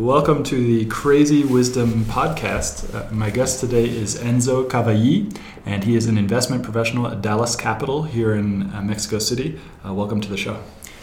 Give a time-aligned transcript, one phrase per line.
[0.00, 2.94] Welcome to the Crazy Wisdom Podcast.
[2.94, 5.28] Uh, my guest today is Enzo Cavalli,
[5.66, 9.60] and he is an investment professional at DILA Capital here in uh, Mexico City.
[9.86, 10.58] Uh, welcome to the show.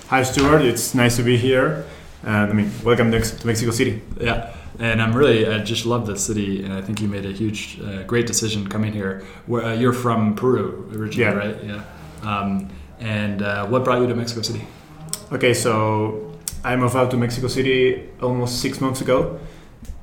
[0.08, 0.64] Hi, Stuart.
[0.64, 1.86] It's nice to be here.
[2.24, 4.02] I mean, welcome to Mexico City.
[4.20, 7.32] Yeah, and I'm really, I just love the city, and I think you made a
[7.32, 9.24] huge, uh, great decision coming here.
[9.46, 11.34] Where, uh, you're from Peru originally, yeah.
[11.34, 11.64] right?
[11.64, 11.84] Yeah.
[12.24, 12.70] Um,
[13.00, 14.66] and uh, what brought you to Mexico City?
[15.32, 19.40] Okay, so I moved out to Mexico City almost six months ago.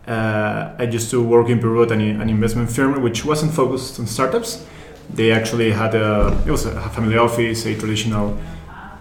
[0.07, 3.99] Uh, I used to work in Peru at an, an, investment firm which wasn't focused
[3.99, 4.65] on startups.
[5.13, 8.39] They actually had a it was a family office, a traditional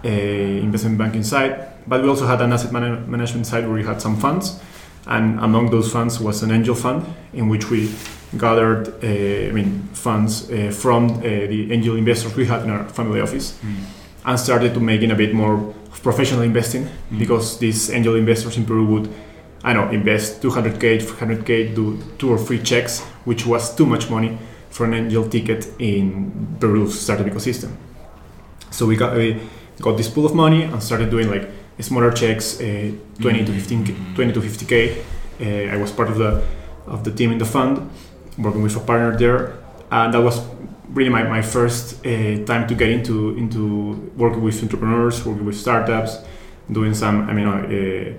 [0.04, 3.84] uh, investment banking side, but we also had an asset man- management side where we
[3.84, 4.60] had some funds,
[5.06, 7.04] and among those funds was an angel fund
[7.34, 7.94] in which we
[8.38, 12.84] gathered uh, I mean funds uh, from uh, the angel investors we had in our
[12.88, 13.74] family office, mm.
[14.24, 17.18] and started to making a bit more professional investing mm-hmm.
[17.18, 19.08] because these angel investors in Peru would,
[19.62, 24.38] I know, invest 200k, 300k, do two or three checks, which was too much money
[24.70, 27.72] for an angel ticket in Peru's startup ecosystem.
[28.70, 29.40] So we got we
[29.80, 31.48] got this pool of money and started doing like
[31.80, 32.90] smaller checks, uh,
[33.20, 34.14] 20 to 15, mm-hmm.
[34.14, 35.04] 20 to 50k.
[35.40, 36.42] Uh, I was part of the
[36.86, 37.88] of the team in the fund,
[38.36, 39.54] working with a partner there,
[39.90, 40.40] and that was
[40.94, 45.56] really my, my first uh, time to get into into working with entrepreneurs, working with
[45.56, 46.18] startups,
[46.70, 48.14] doing some I mean uh,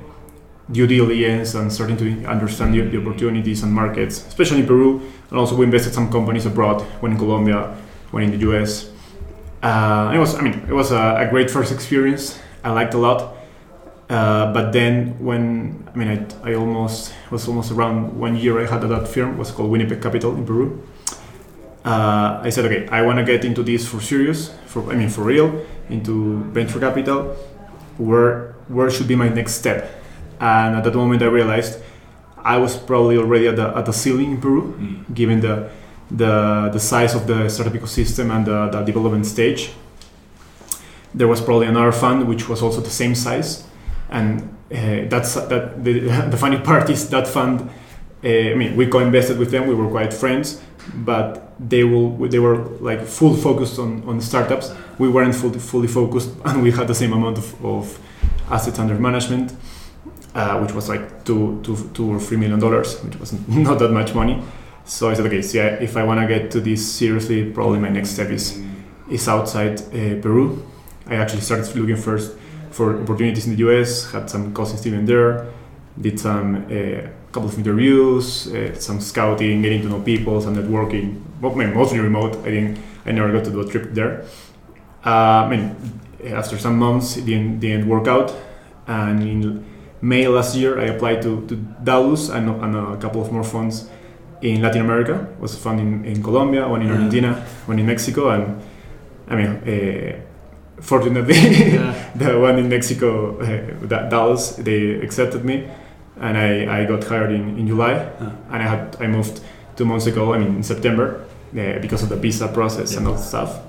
[0.71, 5.01] due diligence and starting to understand the, the, opportunities and markets, especially in Peru.
[5.29, 7.75] And also we invested some companies abroad, one in Colombia,
[8.11, 8.89] one in the US.
[9.63, 12.39] Uh, it was I mean it was a, a great first experience.
[12.63, 13.33] I liked a lot.
[14.07, 16.09] Uh, but then when I mean
[16.43, 19.71] I, I almost was almost around one year I had at that firm was called
[19.71, 20.83] Winnipeg Capital in Peru.
[21.85, 25.09] Uh, I said okay I want to get into this for serious for I mean
[25.09, 27.35] for real into venture capital.
[27.97, 30.01] Where where should be my next step?
[30.39, 31.79] And at that moment I realized
[32.37, 35.13] I was probably already at the at the ceiling in Peru, mm.
[35.13, 35.69] given the
[36.09, 39.71] the the size of the startup ecosystem and the, the development stage.
[41.13, 43.63] There was probably another fund which was also the same size
[44.09, 44.41] and
[44.71, 45.99] uh, that's that the,
[46.31, 47.69] the funny part is that fund
[48.23, 50.61] uh, I mean we co-invested with them we were quite friends
[50.93, 54.73] but they will they were like full focused on, on startups.
[54.97, 57.99] We weren't fully, fully focused and we had the same amount of, of
[58.49, 59.53] assets under management
[60.35, 63.91] uh, which was like two, two, two or three million dollars which was not that
[63.91, 64.41] much money.
[64.83, 67.79] So I said okay so yeah, if I want to get to this seriously probably
[67.79, 68.61] my next step is
[69.09, 70.65] is outside uh, Peru.
[71.07, 72.37] I actually started looking first
[72.71, 75.47] for opportunities in the US, had some cousins even there,
[75.99, 81.21] did some uh, couple of interviews, uh, some scouting, getting to know people, some networking.
[81.41, 82.33] Well, mostly remote.
[82.47, 84.23] I didn't, I never got to do a trip there.
[85.05, 85.75] Uh, I mean,
[86.25, 88.33] after some months, it didn't, didn't work out,
[88.87, 89.65] and in
[90.01, 91.55] May last year, I applied to, to
[92.35, 93.89] and, and a couple of more funds
[94.41, 95.27] in Latin America.
[95.33, 98.61] It was a fund in, in Colombia, one in Argentina, one in Mexico, and
[99.27, 101.35] I mean, uh, fortunately,
[101.73, 102.11] yeah.
[102.15, 105.67] the one in Mexico, uh, DILA, they accepted me,
[106.19, 108.31] and I, I got hired in, in July, huh.
[108.51, 109.41] and I had I moved
[109.75, 110.33] two months ago.
[110.33, 112.99] I mean in September uh, because of the visa process yeah.
[112.99, 113.59] and all that stuff.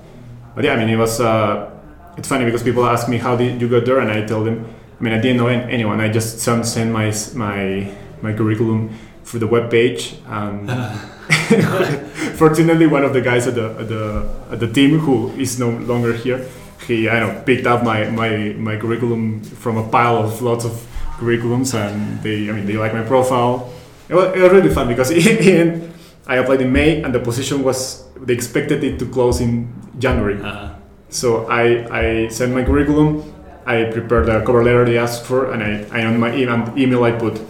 [0.55, 1.71] But yeah, I mean it was uh,
[2.17, 4.65] it's funny because people ask me how did you get there, and I tell them
[4.99, 5.99] I mean I didn't know anyone.
[6.01, 7.91] I just sent my my
[8.21, 10.15] my curriculum through the web page.
[10.27, 10.71] And
[12.37, 15.69] fortunately, one of the guys at the, at the at the team who is no
[15.69, 16.47] longer here
[16.87, 20.85] he I know picked up my, my my curriculum from a pile of lots of
[21.17, 23.73] curriculums, and they I mean they like my profile.
[24.09, 25.93] It was, it was really fun because in,
[26.25, 30.41] I applied in May, and the position was they expected it to close in January.
[30.41, 30.73] Uh-huh.
[31.09, 33.33] So I I sent my curriculum.
[33.65, 37.11] I prepared a cover letter they asked for, and I, I on my email I
[37.11, 37.41] put,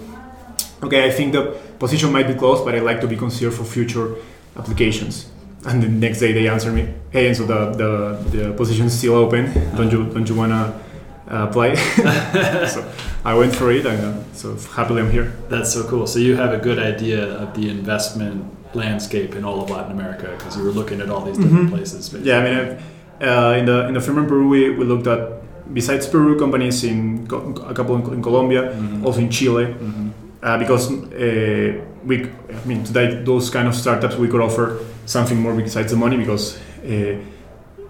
[0.82, 3.64] okay, I think the position might be closed, but I'd like to be considered for
[3.64, 4.16] future
[4.58, 5.30] applications
[5.68, 7.92] and the next day they answer me, "Hey, and so the the,
[8.38, 9.52] the position's still open.
[9.76, 10.74] Don't you don't you wanna
[11.30, 11.76] uh, play?"
[12.74, 12.84] so
[13.28, 15.34] I went for it, and uh, so happily I'm here.
[15.50, 16.08] That's so cool.
[16.08, 18.40] So you have a good idea of the investment
[18.74, 21.76] landscape in all of Latin America because you were looking at all these different mm-hmm.
[21.76, 22.08] places.
[22.08, 22.30] Basically.
[22.30, 22.58] Yeah, I mean,
[23.30, 25.20] uh, in the in the firm in Peru, we, we looked at
[25.74, 27.28] besides Peru companies in
[27.72, 29.06] a couple in, in Colombia, mm-hmm.
[29.06, 30.10] also in Chile, mm-hmm.
[30.42, 35.38] uh, because uh, we I mean today those kind of startups we could offer something
[35.38, 37.20] more besides the money because uh,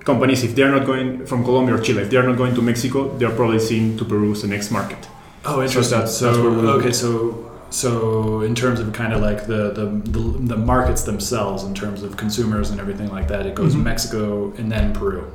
[0.03, 3.15] companies, if they're not going from Colombia or Chile, if they're not going to Mexico,
[3.19, 5.07] they're probably seeing to Peru as the next market.
[5.47, 5.83] Oh, interesting.
[5.83, 9.85] So, that's, so that's okay, so so in terms of kind of like the, the,
[10.11, 10.19] the
[10.53, 13.83] the markets themselves, in terms of consumers and everything like that, it goes mm-hmm.
[13.83, 15.31] Mexico and then Peru.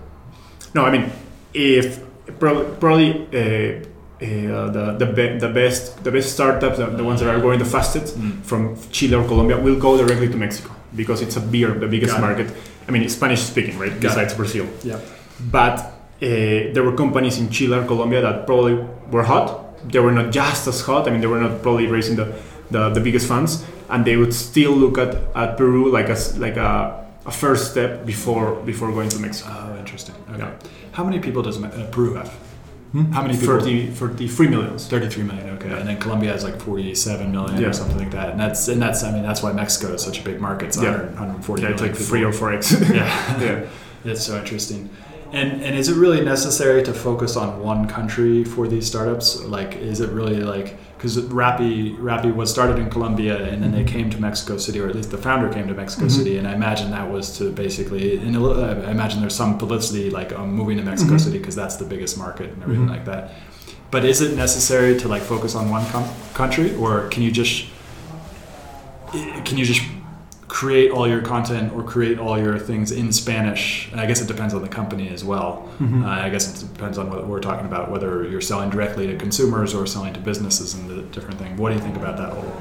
[0.74, 1.10] No, I mean
[1.54, 2.02] if
[2.38, 3.84] probably, probably uh,
[4.22, 7.58] uh, the the, be- the best the best startups, the, the ones that are growing
[7.58, 8.42] the fastest mm.
[8.44, 12.18] from Chile or Colombia, will go directly to Mexico because it's a beer, the biggest
[12.20, 12.52] market.
[12.86, 13.92] I mean, Spanish speaking, right?
[13.92, 14.36] Got Besides it.
[14.36, 14.68] Brazil.
[14.82, 15.00] Yeah.
[15.40, 18.74] But uh, there were companies in Chile or Colombia that probably
[19.10, 19.61] were hot.
[19.84, 21.08] They were not just as hot.
[21.08, 22.32] I mean, they were not probably raising the,
[22.70, 26.56] the, the biggest funds, and they would still look at, at Peru like a like
[26.56, 29.50] a, a first step before before going to Mexico.
[29.52, 30.14] Oh, interesting.
[30.30, 30.38] Okay.
[30.38, 30.52] Yeah.
[30.92, 32.32] How many people does uh, Peru have?
[32.92, 33.10] Hmm?
[33.10, 33.58] How many people?
[33.58, 34.86] 30, 33 millions.
[34.86, 35.70] 33 million, okay.
[35.70, 35.78] Yeah.
[35.78, 37.68] And then Colombia has like 47 million yeah.
[37.68, 38.30] or something like that.
[38.30, 40.66] And that's, and that's, I mean, that's why Mexico is such a big market.
[40.66, 40.98] It's yeah.
[40.98, 42.06] 140 yeah, it's like people.
[42.06, 42.72] three or four X.
[42.90, 43.40] yeah.
[43.40, 43.66] yeah.
[44.04, 44.90] It's so interesting.
[45.32, 49.42] And, and is it really necessary to focus on one country for these startups?
[49.42, 53.82] Like, is it really like, because Rappi Rappi was started in Colombia and then they
[53.82, 56.18] came to Mexico City, or at least the founder came to Mexico mm-hmm.
[56.18, 60.32] City, and I imagine that was to basically, and I imagine there's some publicity like
[60.32, 61.18] um, moving to Mexico mm-hmm.
[61.18, 62.94] City because that's the biggest market and everything mm-hmm.
[62.94, 63.32] like that.
[63.90, 67.66] But is it necessary to like focus on one com- country, or can you just
[69.44, 69.82] can you just
[70.52, 73.90] create all your content or create all your things in Spanish.
[73.90, 75.66] And I guess it depends on the company as well.
[75.78, 76.04] Mm-hmm.
[76.04, 79.16] Uh, I guess it depends on what we're talking about, whether you're selling directly to
[79.16, 81.56] consumers or selling to businesses and the different thing.
[81.56, 82.52] What do you think about that whole?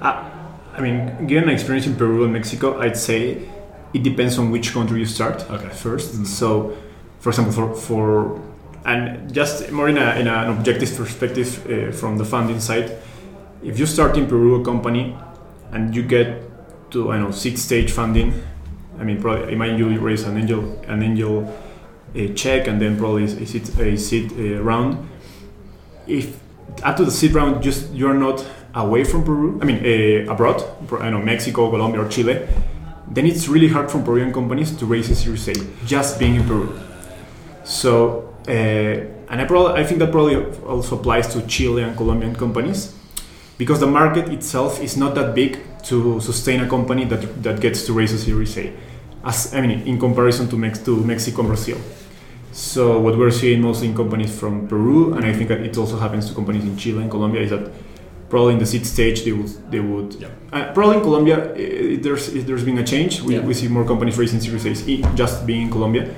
[0.00, 0.24] Uh,
[0.72, 3.46] I mean, given my experience in Peru and Mexico, I'd say
[3.92, 5.66] it depends on which country you start okay.
[5.66, 6.24] 1st mm-hmm.
[6.24, 6.74] So,
[7.20, 8.42] for example, for, for
[8.86, 12.96] and just more in, a, in an objective perspective uh, from the funding side,
[13.62, 15.14] if you start in Peru a company
[15.72, 16.53] and you get
[16.94, 18.32] to I know seed stage funding.
[18.98, 21.52] I mean, probably imagine you raise an angel an angel
[22.14, 25.08] a check and then probably a seed, a seed uh, round.
[26.06, 26.40] If
[26.82, 30.62] after the seed round, just you're not away from Peru, I mean uh, abroad,
[31.00, 32.46] I know Mexico, Colombia, or Chile,
[33.10, 36.46] then it's really hard for Peruvian companies to raise a Series A just being in
[36.46, 36.80] Peru.
[37.64, 38.52] So, uh,
[39.30, 42.94] and I probably I think that probably also applies to Chile and Colombian companies
[43.58, 47.84] because the market itself is not that big to sustain a company that, that gets
[47.86, 48.72] to raise a Series A.
[49.24, 51.78] As I mean, in comparison to, Mex- to Mexico and Brazil.
[52.52, 55.98] So what we're seeing mostly in companies from Peru, and I think that it also
[55.98, 57.70] happens to companies in Chile and Colombia, is that
[58.28, 60.28] probably in the seed stage they would they would Yeah.
[60.52, 61.56] uh, probably in Colombia uh,
[62.02, 63.20] there's there's been a change.
[63.22, 63.40] We, Yeah.
[63.46, 66.14] we see more companies raising Series A's e- just being in Colombia,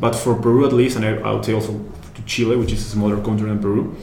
[0.00, 1.72] but for Peru at least, and I, I would say also
[2.16, 3.96] to Chile, which is a smaller country than Peru,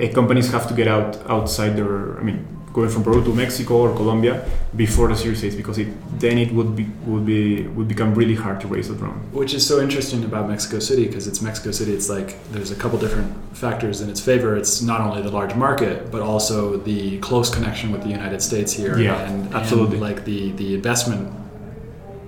[0.00, 2.18] uh, companies have to get out outside their.
[2.20, 5.88] I mean, going from Peru to Mexico or Colombia before the Series A's because it
[6.18, 9.20] then it would be would be would become really hard to raise that round.
[9.32, 11.92] Which is so interesting about Mexico City because it's Mexico City.
[11.92, 14.56] It's like there's a couple different factors in its favor.
[14.56, 18.72] It's not only the large market, but also the close connection with the United States
[18.72, 18.98] here.
[18.98, 19.96] Yeah, and, absolutely.
[19.96, 21.30] And like the the investment,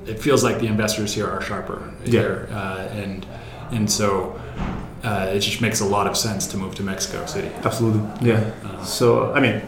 [0.07, 2.11] it feels like the investors here are sharper Yeah.
[2.21, 3.27] here, uh, and
[3.71, 4.39] and so
[5.03, 7.49] uh, it just makes a lot of sense to move to Mexico City.
[7.65, 8.51] Absolutely, yeah.
[8.65, 9.63] Uh, So I mean,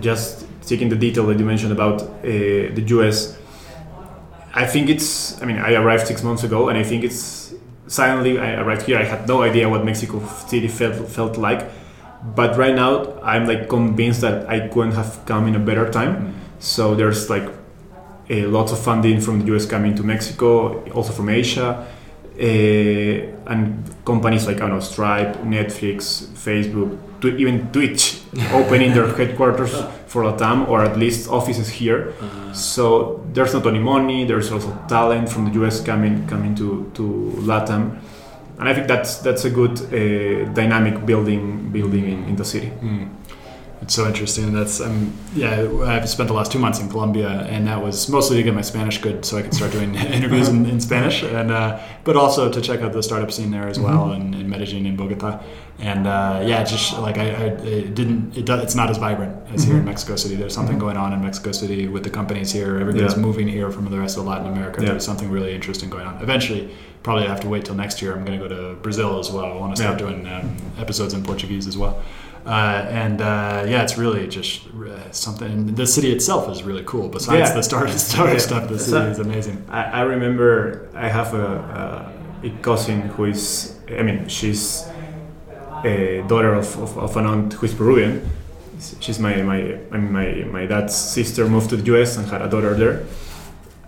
[0.00, 3.38] just taking the detail that you mentioned about uh, the US,
[4.54, 5.40] I think it's.
[5.40, 7.54] I mean, I arrived six months ago, and I think it's.
[7.86, 8.98] Suddenly, I arrived here.
[8.98, 11.70] I had no idea what Mexico City felt felt like,
[12.34, 16.34] but right now, I'm like convinced that I couldn't have come in a better time.
[16.58, 17.48] So there's like
[18.30, 21.86] a lots of funding from the US coming to Mexico, also from Asia,
[22.38, 28.20] uh, and companies like I don't know Stripe, Netflix, Facebook, to even Twitch
[28.52, 29.74] opening their headquarters
[30.06, 32.12] for Latam or at least offices here.
[32.20, 36.90] uh, So there's not only money, there's also talent from the US coming coming to,
[36.94, 37.02] to
[37.42, 37.98] Latam.
[38.58, 42.70] And I think that's that's a good uh, dynamic building building in, in the city.
[42.80, 43.08] Mm.
[43.82, 44.52] It's so interesting.
[44.52, 45.68] That's um, yeah.
[45.84, 48.60] I've spent the last two months in Colombia, and that was mostly to get my
[48.62, 52.50] Spanish good, so I could start doing interviews in, in Spanish, and uh, but also
[52.50, 55.42] to check out the startup scene there as well, in, in Medellin and Bogota.
[55.80, 57.44] And uh, yeah, just like I, I
[57.80, 58.36] it didn't.
[58.36, 59.86] It does, it's not as vibrant as here in Mhm.
[59.86, 60.36] Mexico City.
[60.36, 60.80] There's something Mhm.
[60.86, 62.78] going on in Mexico City with the companies here.
[62.78, 63.18] Everybody's Yeah.
[63.28, 64.80] moving here from the rest of Latin America.
[64.80, 64.90] Yeah.
[64.90, 66.22] There's something really interesting going on.
[66.22, 66.70] Eventually,
[67.02, 68.12] probably I have to wait till next year.
[68.14, 69.46] I'm going to go to Brazil as well.
[69.46, 70.06] I want to start Yeah.
[70.06, 72.00] doing um, episodes in Portuguese as well.
[72.44, 75.74] Uh, and uh, yeah, it's really just uh, something.
[75.74, 77.08] The city itself is really cool.
[77.08, 77.54] Besides Yeah.
[77.54, 78.38] the startup, startup Yeah.
[78.40, 79.64] stuff, the city a- is amazing.
[79.68, 84.84] I, I remember I have a, a, a cousin who is, I mean, she's
[85.84, 88.28] a daughter of, of, of an aunt who is Peruvian.
[89.00, 92.42] She's my, my, I mean, my, my dad's sister moved to the US and had
[92.42, 93.04] a daughter there.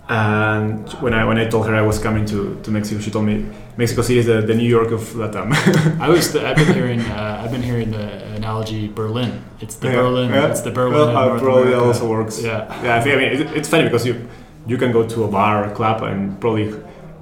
[0.08, 3.24] And when I, when I told her I was coming to, to Mexico, she told
[3.24, 3.46] me
[3.78, 5.52] Mexico City is the, the New York of Latam.
[6.00, 6.36] I was.
[6.36, 7.00] I've been hearing.
[7.14, 9.42] Uh, I've been hearing the analogy Berlin.
[9.60, 10.30] It's the Yeah, Berlin.
[10.30, 10.48] yeah.
[10.50, 10.94] It's the Berlin.
[10.94, 12.42] Well, uh, probably also works.
[12.42, 12.66] Yeah.
[12.82, 14.28] Yeah, I, think, I mean, it, it's funny because you
[14.66, 16.72] you can go to a bar or a club and probably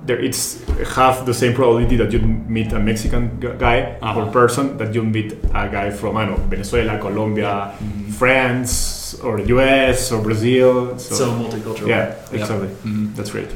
[0.06, 0.60] there it's
[0.96, 4.20] half the same probability that you meet a Mexican guy Uh-huh.
[4.20, 8.12] or person that you meet a guy from I don't know Venezuela, Colombia, Mhm.
[8.20, 10.98] France, or the US or Brazil.
[10.98, 11.86] So, So, multicultural.
[11.88, 12.68] yeah, exactly.
[12.84, 13.14] Mhm.
[13.16, 13.50] That's great.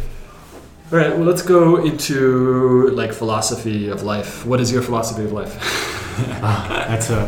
[0.92, 1.12] All right.
[1.16, 4.46] Well, let's go into like philosophy of life.
[4.46, 5.54] What is your philosophy of life?
[6.42, 7.20] Ah, that's a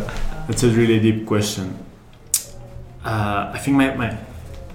[0.47, 1.75] that's a really deep question.
[3.05, 4.17] Uh, I think my, my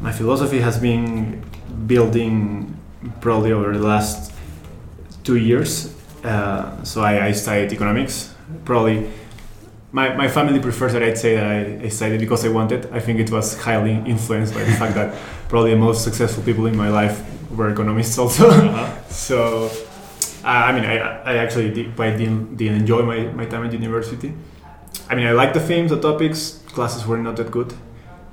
[0.02, 1.42] my philosophy has been
[1.88, 2.76] building
[3.22, 4.32] probably over the last
[5.24, 5.94] two years.
[6.24, 8.34] Uh, so I, I studied economics.
[8.66, 9.10] Probably
[9.92, 12.92] my, my family prefers that I'd say that I, I studied because I wanted.
[12.92, 15.16] I think it was highly influenced by the fact that
[15.50, 18.50] probably the most successful people in my life were economists also.
[18.50, 19.00] Uh-huh.
[19.14, 19.70] So,
[20.44, 23.64] uh, I mean, I, I actually did, but I didn't, didn't enjoy my, my time
[23.64, 24.34] at university.
[25.08, 26.64] I mean, I liked the themes, the topics.
[26.70, 27.76] Classes were not that good.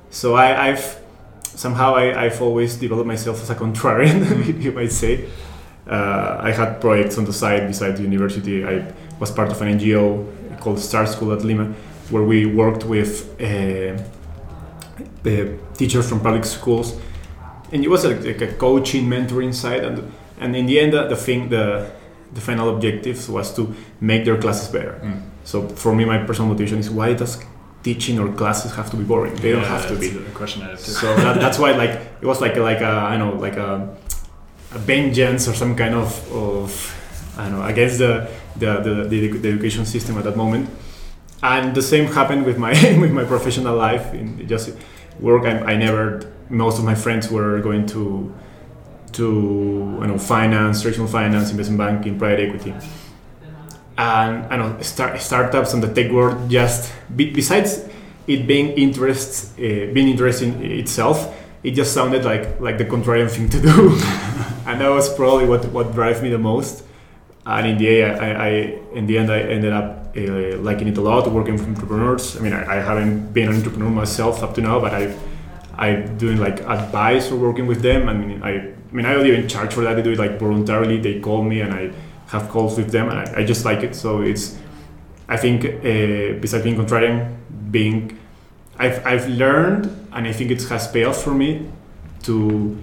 [0.09, 0.99] So I, I've
[1.43, 5.29] somehow I, I've always developed myself as a contrarian, you might say.
[5.87, 8.65] Uh, I had projects on the side besides the university.
[8.65, 11.73] I was part of an NGO called Star School at Lima,
[12.09, 14.01] where we worked with uh,
[15.23, 16.99] the teachers from public schools,
[17.71, 19.83] and it was like, like a coaching, mentoring side.
[19.83, 21.91] And and in the end, uh, the thing, the
[22.33, 24.99] the final objective was to make their classes better.
[25.03, 25.21] Mm.
[25.43, 27.43] So for me, my personal motivation is why does
[27.83, 29.35] teaching or classes have to be boring?
[29.35, 30.17] They don't have to that's be.
[30.17, 30.91] A question I have too.
[30.91, 33.95] So that, that's why like it was like like a I know like a,
[34.73, 39.27] a vengeance or some kind of of I don't know against the the, the the
[39.37, 40.69] the education system at that moment.
[41.43, 44.71] And the same happened with my with my professional life in just
[45.19, 45.45] work.
[45.45, 48.33] I, I never most of my friends were going to
[49.13, 52.73] to you know finance, traditional finance, investment banking, private equity,
[53.97, 57.85] and I know start, startups and the tech world just be, besides
[58.27, 63.49] it being interest uh, being interesting itself, it just sounded like like the contrarian thing
[63.49, 63.97] to do,
[64.65, 66.83] and that was probably what what drives me the most.
[67.45, 68.49] And in the end, I, I
[68.93, 72.37] in the end I ended up uh, liking it a lot, working with entrepreneurs.
[72.37, 75.15] I mean, I, I haven't been an entrepreneur myself up to now, but I
[75.77, 78.07] I'm doing like advice or working with them.
[78.07, 79.97] I mean, I, I mean, I don't even charge for that.
[79.97, 80.99] I do it like voluntarily.
[80.99, 81.91] They call me and I
[82.27, 83.95] have calls with them, and I, I just like it.
[83.95, 84.57] So it's,
[85.27, 87.35] I think, uh, besides being contrarian,
[87.71, 88.19] being,
[88.77, 91.69] I've I've learned, and I think it has paid off for me,
[92.23, 92.77] to,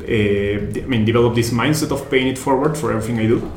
[0.00, 3.50] I mean, develop this mindset of paying it forward for everything I do.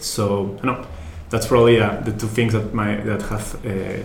[0.00, 0.86] So I know
[1.30, 3.64] that's probably uh, the two things that my that have.
[3.66, 4.02] Uh,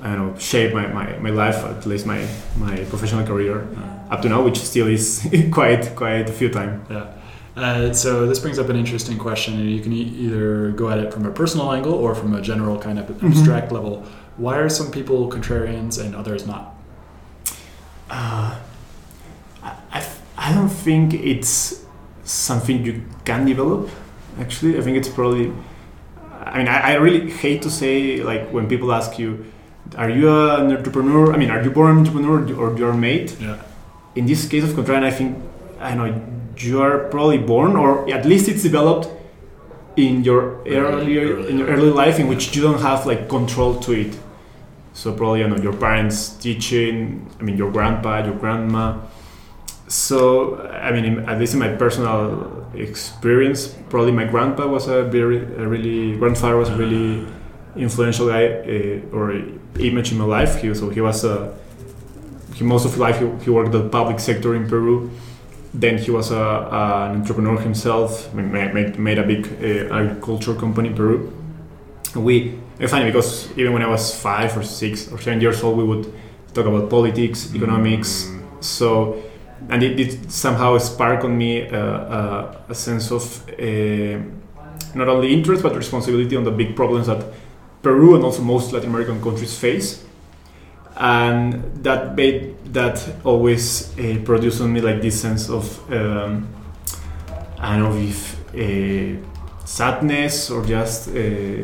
[0.00, 2.24] I don't know, shape my, my, my life, at least my,
[2.56, 6.86] my professional career uh, up to now, which still is quite quite a few times.
[6.88, 7.06] Yeah.
[7.56, 9.58] Uh, so this brings up an interesting question.
[9.58, 12.78] You can e- either go at it from a personal angle or from a general
[12.78, 13.26] kind of Mm-hmm.
[13.26, 14.04] abstract level.
[14.36, 16.76] Why are some people contrarians and others not?
[18.08, 18.56] Uh,
[19.64, 20.00] I, I,
[20.38, 21.84] I don't think it's
[22.24, 23.90] something you can develop.
[24.40, 25.52] Actually, I think it's probably.
[26.44, 29.44] I mean, I, I really hate to say like when people ask you,
[29.96, 33.32] "Are you an entrepreneur?" I mean, are you born an entrepreneur or you're made?
[33.40, 33.58] Yeah.
[34.14, 35.36] In this case of contrarian, I think
[35.80, 36.06] I know
[36.56, 39.08] you are probably born, or at least it's developed
[39.96, 43.28] in your Early- earlier early in your early life, in which you don't have like
[43.28, 44.16] control to it.
[44.94, 47.26] So probably you know your parents teaching.
[47.40, 48.98] I mean, your grandpa, your grandma.
[49.88, 55.02] So I mean, in, at least in my personal experience, probably my grandpa was a
[55.04, 57.26] very, a really grandfather was a really
[57.76, 59.32] influential guy uh, or
[59.78, 60.56] image in my life.
[60.60, 61.54] He so he was a
[62.54, 65.10] he most of his life he, he worked in the public sector in Peru.
[65.74, 68.32] Then he was a, a- an entrepreneur himself.
[68.34, 71.32] ma- ma- Made, made a big uh, agriculture company in Peru.
[72.14, 75.76] We it's funny because even when I was five or six or seven years old,
[75.78, 76.12] we would
[76.54, 78.30] talk about politics, economics.
[78.60, 79.22] So,
[79.68, 84.18] and it, it somehow sparked on me uh, uh, a sense of uh,
[84.94, 87.24] not only interest but responsibility on the big problems that
[87.82, 90.04] Peru and also most Latin American countries face.
[90.96, 96.48] And that made that always uh, produced on me like this sense of um,
[97.58, 101.62] I don't know if uh, sadness or just uh,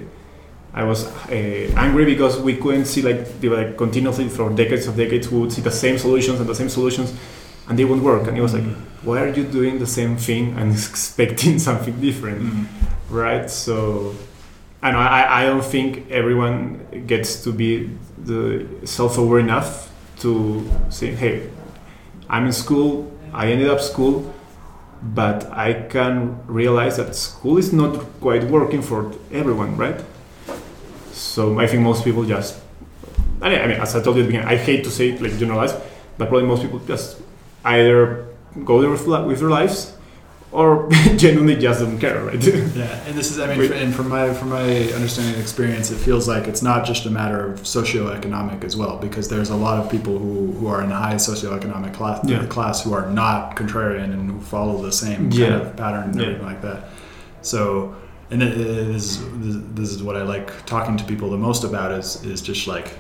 [0.73, 5.41] I was angry because we couldn't see like like continuously for decades of decades we
[5.41, 7.13] would see the same solutions and the same solutions
[7.69, 8.27] and they wouldn't work.
[8.29, 8.65] And it was like
[9.05, 12.43] why are you doing the same thing and expecting something different?
[12.43, 12.67] Mm.
[13.11, 13.51] right?
[13.51, 14.15] So
[14.83, 21.15] I know I, I don't think everyone gets to be the self-aware enough to say
[21.15, 21.51] hey
[22.29, 23.13] I'm in school.
[23.33, 24.33] I ended up school.
[25.03, 30.01] But I can realize that school is not quite working for everyone right?
[31.13, 32.59] So I think most people just
[33.43, 35.11] I mean, I mean as I told you at the beginning I hate to say
[35.11, 35.75] it like generalize
[36.17, 37.21] but probably most people just
[37.65, 38.27] either
[38.65, 39.93] go there with, with their lives
[40.53, 44.33] or genuinely just don't care right Yeah, and this is, I mean, and from my
[44.33, 48.63] from my understanding and experience, it feels like it's not just a matter of socioeconomic
[48.63, 52.21] as well, because there's a lot of people who, who are in high socioeconomic class
[52.29, 52.47] Yeah.
[52.47, 55.49] class who are not contrarian and who follow the same Yeah.
[55.49, 56.23] kind of pattern and Yeah.
[56.27, 56.89] everything like that.
[57.43, 57.97] So,
[58.31, 59.21] and it is,
[59.75, 62.93] this is what I like talking to people the most about is is just like,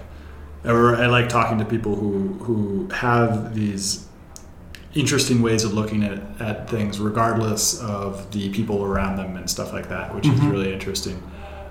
[0.64, 4.06] or I like talking to people who who have these
[4.94, 9.72] interesting ways of looking at, at things regardless of the people around them and stuff
[9.72, 10.50] like that which is Mhm.
[10.52, 11.20] really interesting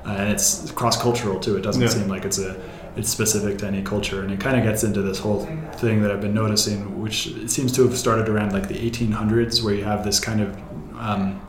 [0.06, 1.88] uh, and it's cross-cultural too it doesn't Yeah.
[1.88, 2.56] seem like it's a
[2.96, 6.12] it's specific to any culture and it kind of gets into this whole thing that
[6.12, 9.84] i've been noticing which it seems to have started around like the 1800s where you
[9.86, 10.56] have this kind of
[11.00, 11.40] um,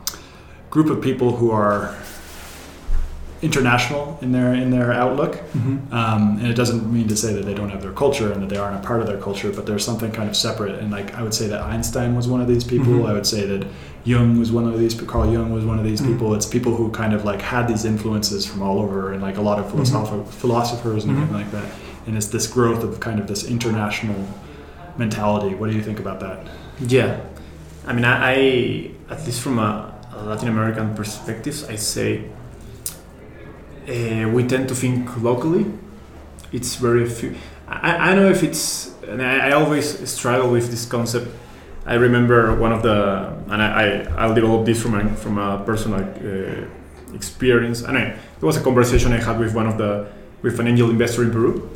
[0.69, 1.93] group of people who are
[3.49, 5.33] international in their in their outlook
[5.99, 8.49] um, and it doesn't mean to say that they don't have their culture and that
[8.49, 10.75] they aren't a part of their culture, but there's something kind of separate.
[10.81, 12.93] And like I would say that Einstein was one of these people.
[12.93, 13.09] Mhm.
[13.09, 13.61] I would say that
[14.03, 14.93] Jung was one of these.
[15.13, 16.07] Carl Jung was one of these Mhm.
[16.09, 16.27] people.
[16.37, 19.45] It's people who kind of like had these influences from all over, and like a
[19.49, 21.15] lot of philosoph- philosophers and Mhm.
[21.21, 21.69] everything like that.
[22.07, 24.19] And it's this growth of kind of this international
[24.97, 25.55] mentality.
[25.55, 26.37] What do you think about that?
[26.95, 27.11] Yeah,
[27.87, 28.35] I mean, I, I
[29.13, 29.71] at least from a,
[30.17, 32.09] a Latin American perspective, I say
[33.87, 35.65] uh, we tend to think locally.
[36.51, 37.35] It's very few.
[37.67, 41.27] I, I know if it's, and I, I always struggle with this concept.
[41.85, 45.63] I remember one of the, and I, I I'll develop this from a, from a
[45.65, 47.81] personal uh, experience.
[47.81, 50.89] And I, it was a conversation I had with one of the, with an angel
[50.89, 51.69] investor in Peru,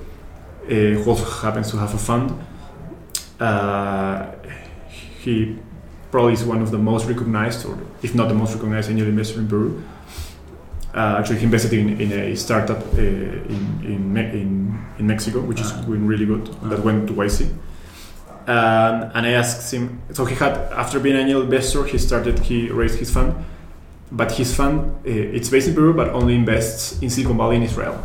[0.65, 2.33] uh, who also happens to have a fund.
[3.39, 4.31] Uh,
[5.19, 5.57] he
[6.11, 9.39] probably is one of the most recognized, or if not the most recognized angel investor
[9.39, 9.83] in Peru.
[10.93, 15.39] Uh, actually, he invested in, in a startup uh, in, in, Me- in, in Mexico,
[15.41, 15.81] which is Ah.
[15.85, 16.83] doing really good, that Ah.
[16.83, 17.41] went to YC.
[18.47, 22.39] Um, and I asked him, so he had, after being an angel investor, he started,
[22.39, 23.33] he raised his fund,
[24.11, 27.63] but his fund, uh, it's based in Peru, but only invests in Silicon Valley in
[27.63, 27.95] Israel.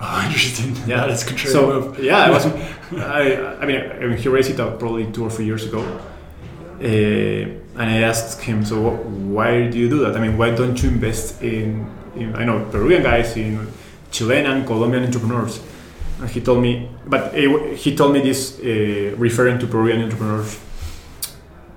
[0.00, 0.74] Oh, interesting.
[0.88, 0.96] Yeah.
[1.06, 1.98] that is a contrary So move.
[2.02, 2.44] yeah, I was.
[2.96, 3.22] I,
[3.62, 5.80] I mean, I mean, he raised it out probably two or three years ago,
[6.80, 10.16] uh, and I asked him, so wh- why do you do that?
[10.16, 13.68] I mean, why don't you invest in, in I know Peruvian guys, in
[14.10, 15.60] Chilean and Colombian entrepreneurs?
[16.20, 20.60] And he told me, but uh, he told me this uh, referring to Peruvian entrepreneurs.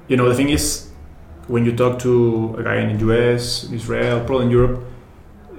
[0.08, 0.90] You know, the thing is,
[1.48, 4.84] when you talk to a guy in the US, Israel, probably in Europe,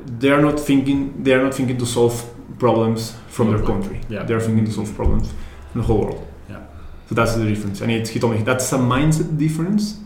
[0.05, 1.23] they are not thinking.
[1.23, 2.15] They are not thinking to solve
[2.59, 4.01] problems from their country.
[4.09, 4.23] Yeah.
[4.23, 5.31] They're thinking to solve problems
[5.75, 6.27] in the whole world.
[6.49, 6.63] Yeah.
[7.09, 7.81] So that's the difference.
[7.81, 9.99] And it, he told me that's a mindset difference,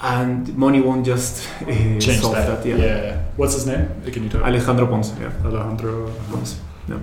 [0.00, 2.62] and money won't just uh, Change solve that.
[2.62, 2.66] that.
[2.66, 2.76] yeah.
[2.76, 3.22] yeah.
[3.40, 3.88] What's his name?
[4.12, 4.44] Can you tell?
[4.44, 5.14] Alejandro Ponce.
[5.18, 5.32] Yeah.
[5.42, 6.12] Alejandro.
[6.30, 6.60] Ponce.
[6.86, 6.98] Yeah.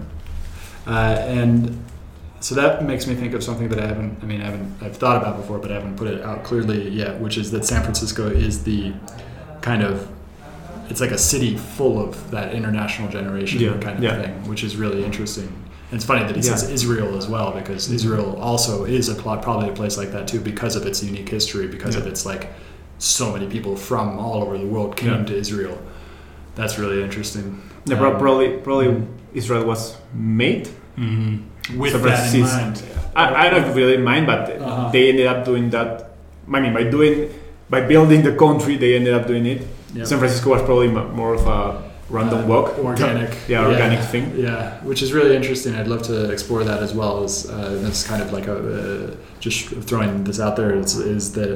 [0.86, 0.92] Uh,
[1.40, 1.84] and
[2.42, 4.20] so that makes me think of something that I haven't.
[4.22, 4.72] I mean, I haven't.
[4.84, 7.20] I've thought about before, but I haven't put it out clearly yet.
[7.20, 8.94] Which is that San Francisco is the
[9.62, 10.08] kind of.
[10.92, 14.22] It's like a city full of that international generation Yeah, kind of yeah.
[14.22, 15.48] thing, which is really interesting.
[15.90, 16.54] And it's funny that he Yeah.
[16.56, 17.96] says Israel as well, because Mhm.
[17.96, 21.66] Israel also is a probably a place like that too, because of its unique history,
[21.66, 22.54] because of its like
[23.00, 25.80] so many people from all over the world came to Israel.
[26.58, 27.46] That's really interesting.
[27.86, 29.06] Yeah, Um, probably probably mm.
[29.34, 29.82] Israel was
[30.14, 30.64] made.
[31.82, 32.76] With San that in mind.
[33.16, 34.90] I, I don't really mind, but Uh-huh.
[34.94, 35.90] they ended up doing that.
[36.56, 37.16] I mean, by doing
[37.70, 39.62] by building the country, they ended up doing it.
[39.94, 40.06] Yeah.
[40.10, 40.88] San Francisco was probably
[41.22, 41.60] more of a
[42.18, 43.32] random Uh, walk, organic.
[43.54, 44.26] Yeah, organic thing.
[44.48, 45.72] Yeah, which is really interesting.
[45.80, 47.14] I'd love to explore that as well.
[47.28, 49.16] As uh, that's kind of like a uh,
[49.46, 51.52] just throwing this out there is, is that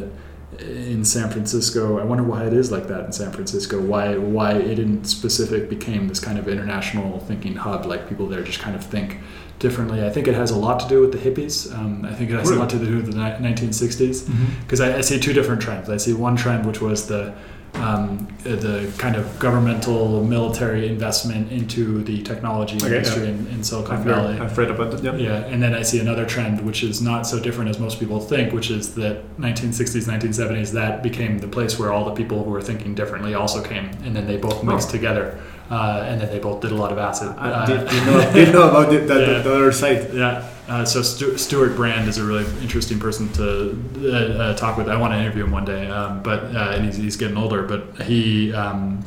[0.61, 3.79] in San Francisco, I wonder why it is like that in San Francisco.
[3.79, 7.85] Why why it in specific became this kind of international thinking hub.
[7.85, 9.17] Like people there just kind of think
[9.59, 10.03] differently.
[10.03, 11.73] I think it has a lot to do with the hippies.
[11.73, 14.29] Um, I think it has a lot to do with the ni- 1960s
[14.61, 15.89] because I, I see two different trends.
[15.89, 17.33] I see one trend which was the
[17.75, 23.63] um, uh, the kind of governmental military investment into the technology Okay, industry in, in
[23.63, 24.33] Silicon I've, Valley.
[24.33, 25.03] heard, I've read about that.
[25.03, 25.15] Yeah.
[25.15, 28.19] Yeah, and then I see another trend which is not so different as most people
[28.19, 32.51] think, which is that 1960s, 1970s, that became the place where all the people who
[32.51, 34.91] were thinking differently also came, and then they both mixed Oh.
[34.91, 37.29] together, uh, and then they both did a lot of acid.
[37.37, 39.39] I Uh, did, did know, did know about it, that, Yeah.
[39.41, 40.09] the other side.
[40.13, 40.43] yeah.
[40.71, 44.87] Uh, so Stu- Stewart Brand is a really interesting person to uh, uh, talk with.
[44.87, 47.63] I want to interview him one day, um, but uh, and he's, he's getting older.
[47.63, 49.03] But he um,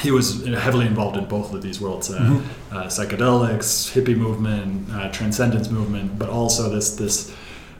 [0.00, 2.42] he was heavily involved in both of these worlds: uh, Mhm.
[2.70, 7.34] uh, psychedelics, hippie movement, uh, transcendence movement, but also this this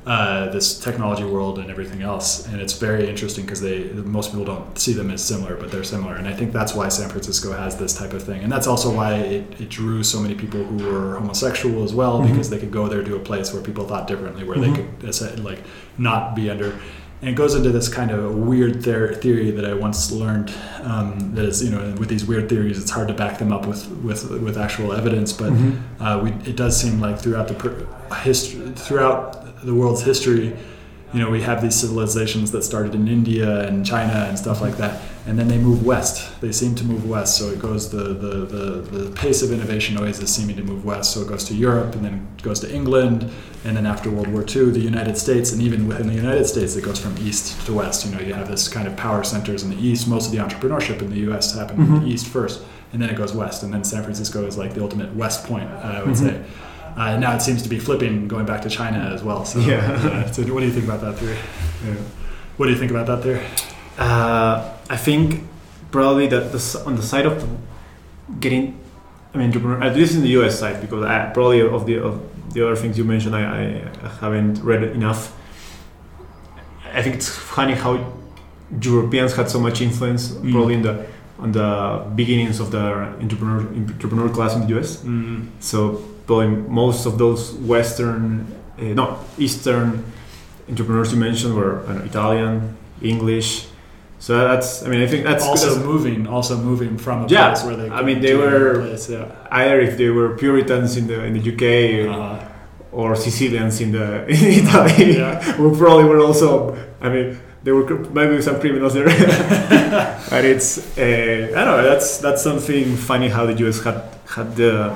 [0.09, 2.47] uh, this technology world and everything else.
[2.49, 3.85] And it's very interesting because they
[4.18, 6.14] most people don't see them as similar, but they're similar.
[6.16, 8.90] And I think that's why San Francisco has this type of thing, and that's also
[8.90, 12.29] why it, it drew so many people who were homosexual as well, Mhm.
[12.31, 14.75] because they could go there to a place where people thought differently, where Mhm.
[15.03, 15.62] they could like
[15.99, 16.73] not be under.
[17.21, 20.53] And it goes into this kind of weird ther- theory that I once learned.
[20.85, 23.66] Um, that is, you know, with these weird theories, it's hard to back them up
[23.66, 25.33] with with, with actual evidence.
[25.33, 25.73] But Mhm.
[26.01, 30.57] uh, we, it does seem like throughout the pr- history, throughout the world's history,
[31.14, 34.77] you know, we have these civilizations that started in India and China and stuff like
[34.77, 36.38] that, and then they move west.
[36.42, 38.64] They seem to move west, so it goes the the, the,
[38.99, 41.12] the pace of innovation always is seeming to move west.
[41.14, 43.31] So it goes to Europe, and then it goes to England,
[43.64, 46.77] and then after World War II, the United States, and even within the United States,
[46.77, 48.05] it goes from east to west.
[48.05, 50.09] You know, you have this kind of power centers in the east.
[50.09, 51.55] Most of the entrepreneurship in the U.S.
[51.55, 52.01] happened in Mhm.
[52.03, 52.61] the east first,
[52.92, 55.71] and then it goes west, and then San Francisco is like the ultimate west point,
[55.71, 56.16] uh, I would Mhm.
[56.18, 56.42] say.
[56.99, 59.45] Uh, now it seems to be flipping, going back to China as well.
[59.45, 60.31] So, Yeah.
[60.33, 61.37] so what do you think about that theory?
[61.87, 61.95] Yeah.
[62.57, 63.41] What do you think about that theory?
[63.99, 64.55] Uh,
[64.91, 65.45] I think
[65.93, 67.35] probably that the, on the side of
[68.41, 68.65] getting,
[69.33, 72.15] I mean, entrepreneur, at least in the US side, because I, probably of the of
[72.55, 73.43] the other things you mentioned, I,
[74.05, 75.33] I haven't read enough.
[76.99, 77.93] I think it's funny how
[78.83, 80.53] Europeans had so much influence, Mm.
[80.53, 80.95] probably in the
[81.39, 81.71] on the
[82.17, 82.83] beginnings of the
[83.23, 85.05] entrepreneur entrepreneur class in the US.
[85.61, 86.03] So
[86.37, 88.47] most of those Western,
[88.79, 90.05] uh, no Eastern
[90.69, 93.67] entrepreneurs you mentioned were know, Italian, English.
[94.21, 97.49] So that's I mean I think that's also that's moving, also moving from a Yeah,
[97.49, 97.88] place where they.
[97.91, 99.27] I mean, they were- Place, yeah.
[99.51, 101.64] either if they were Puritans in the in the UK
[102.09, 102.45] Uh,
[102.93, 105.41] or Sicilians in the in Italy, Yeah.
[105.57, 109.07] who probably were also I mean there were maybe some criminals there.
[110.31, 114.03] but it's uh, I don't know that's that's something funny how the US had
[114.35, 114.91] had the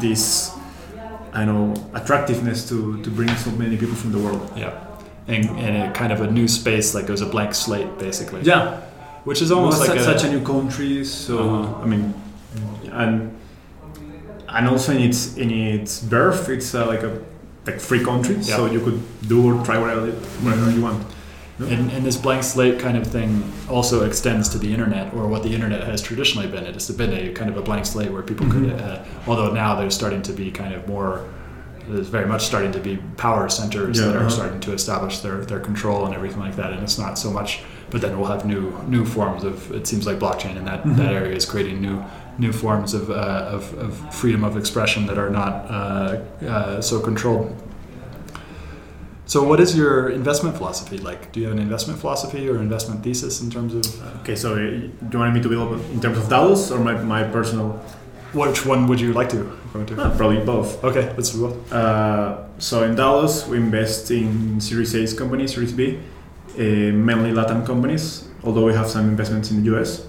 [0.00, 0.50] this
[1.32, 4.42] I know attractiveness to to bring so many people from the world.
[4.56, 4.72] yeah.
[5.28, 8.40] and, and a kind of a new space, like it was a blank slate, basically.
[8.42, 8.80] Yeah,
[9.24, 11.04] which is almost like a, such a new country.
[11.04, 11.82] So Uh-huh.
[11.84, 12.04] I mean,
[13.02, 13.14] and
[14.48, 17.12] and also in its in its birth, it's uh, like a
[17.66, 18.56] like free country, Yeah.
[18.56, 20.10] so you could do or try whatever
[20.44, 21.00] whatever you want.
[21.58, 25.42] And, and this blank slate kind of thing also extends to the internet, or what
[25.42, 26.64] the internet has traditionally been.
[26.64, 28.80] It has been a kind of a blank slate where people could, Mhm.
[28.80, 31.20] uh, although now there's starting to be kind of more,
[31.88, 34.28] there's very much starting to be power centers Yeah, that are uh-huh.
[34.30, 36.72] starting to establish their, their control and everything like that.
[36.72, 37.60] And it's not so much,
[37.90, 39.70] but then we'll have new new forms of.
[39.72, 40.96] It seems like blockchain in that Mhm.
[40.96, 42.02] that area is creating new
[42.38, 43.14] new forms of uh,
[43.56, 46.16] of, of freedom of expression that are not uh,
[46.48, 47.52] uh, so controlled.
[49.32, 51.32] So, what is your investment philosophy like?
[51.32, 54.52] Do you have an investment philosophy or investment thesis in terms of uh, Okay, so
[54.52, 57.80] uh, do you want me to build in terms of DAOs or my, my personal?
[58.34, 59.40] which one would you like to
[59.72, 59.94] go to?
[60.02, 60.84] Ah, probably both.
[60.84, 61.72] Okay, let's do both.
[61.72, 66.60] Uh, so in DILA, we invest in Series A companies, Series B, uh,
[67.08, 70.06] mainly Latin companies, although we have some investments in the US.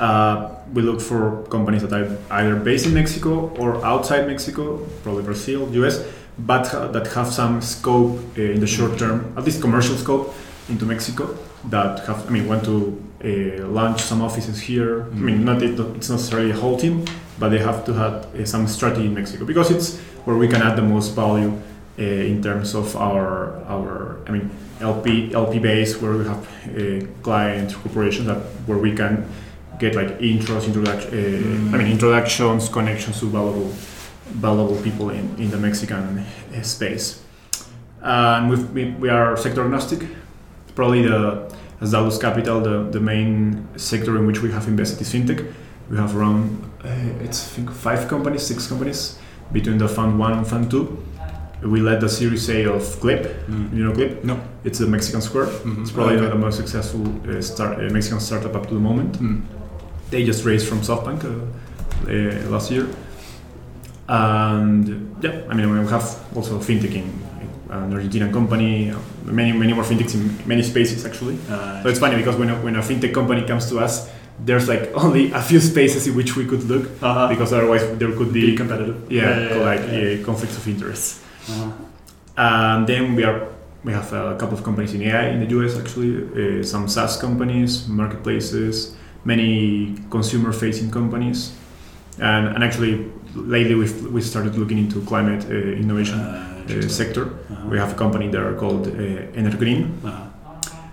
[0.00, 2.08] Uh, we look for companies that are
[2.38, 6.02] either based in Mexico or outside Mexico, probably Brazil, US,
[6.38, 10.34] but ha- that have some scope uh, in the short term, at least commercial scope,
[10.68, 11.36] into Mexico.
[11.70, 15.02] That have, I mean, want to uh, launch some offices here.
[15.04, 17.04] I mean, not it, it's not necessarily a whole team,
[17.38, 20.62] but they have to have uh, some strategy in Mexico because it's where we can
[20.62, 21.52] add the most value
[21.98, 27.06] uh, in terms of our our I mean LP LP base where we have uh,
[27.22, 29.26] client corporations that where we can
[29.78, 33.72] get like intros introduction uh, I mean introductions connections to valuable
[34.26, 36.18] valuable people in, in the Mexican
[36.54, 37.22] uh, space.
[38.02, 40.00] And we we are sector agnostic.
[40.74, 45.12] Probably the as DILA Capital the, the main sector in which we have invested is
[45.12, 45.40] fintech.
[45.90, 49.18] We have around uh, it's I think five companies six companies.
[49.52, 51.02] Between the fund one and fund two
[51.62, 53.22] we led the series A of Clip.
[53.48, 54.22] You know Clip?
[54.24, 54.38] No.
[54.64, 55.46] it's a Mexican Square.
[55.46, 55.80] Mhm.
[55.82, 56.28] it's probably Okay.
[56.28, 59.18] the most successful uh, start, uh, Mexican startup up to the moment.
[59.18, 59.40] Mm.
[60.10, 61.22] they just raised from SoftBank
[62.50, 62.86] last year
[64.08, 67.06] and yeah I mean we have also fintech in
[67.70, 68.92] an Argentinian company
[69.24, 72.54] many many more fintechs in many spaces actually Uh, so it's funny because when a,
[72.62, 74.08] when a fintech company comes to us,
[74.44, 77.28] there's like only a few spaces in which we could look uh-huh.
[77.28, 78.96] because otherwise there could be be competitive.
[79.10, 80.20] yeah, like yeah.
[80.20, 81.22] uh, conflicts of interest.
[81.48, 81.70] Uh-huh.
[82.36, 83.48] And then we are
[83.84, 86.12] we have a couple of companies in AI in the US actually,
[86.60, 91.52] uh, some SaaS companies, marketplaces, many consumer-facing companies,
[92.18, 97.24] and and actually lately we've we started looking into climate uh, innovation Uh, uh, sector.
[97.24, 97.68] Uh-huh.
[97.70, 100.22] We have a company there called uh, Energreen, Uh-huh.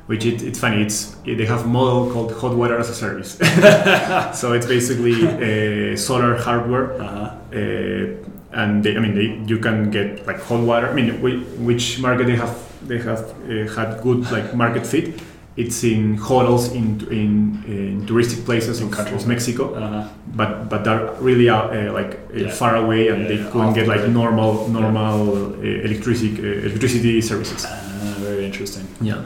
[0.08, 0.82] which it, it's funny.
[0.86, 3.32] It's they have a model called hot water as a service.
[4.40, 7.30] so it's basically uh, solar hardware, Uh-huh.
[7.60, 10.88] uh, and they, I mean they, you can get like hot water.
[10.92, 12.54] I mean, whi- which market they have
[12.88, 15.06] they have uh, had good like market fit.
[15.56, 19.22] It's in hotels in in, in touristic places In of, countries.
[19.22, 20.04] of Mexico, Uh-huh.
[20.36, 22.50] but but they're really out, uh, like uh, Yeah.
[22.52, 25.20] far away, and Yeah, they yeah, couldn't get like normal normal
[25.60, 27.66] uh, electricity uh, electricity services.
[27.66, 27.70] Uh,
[28.26, 28.86] very interesting.
[29.02, 29.22] Yeah.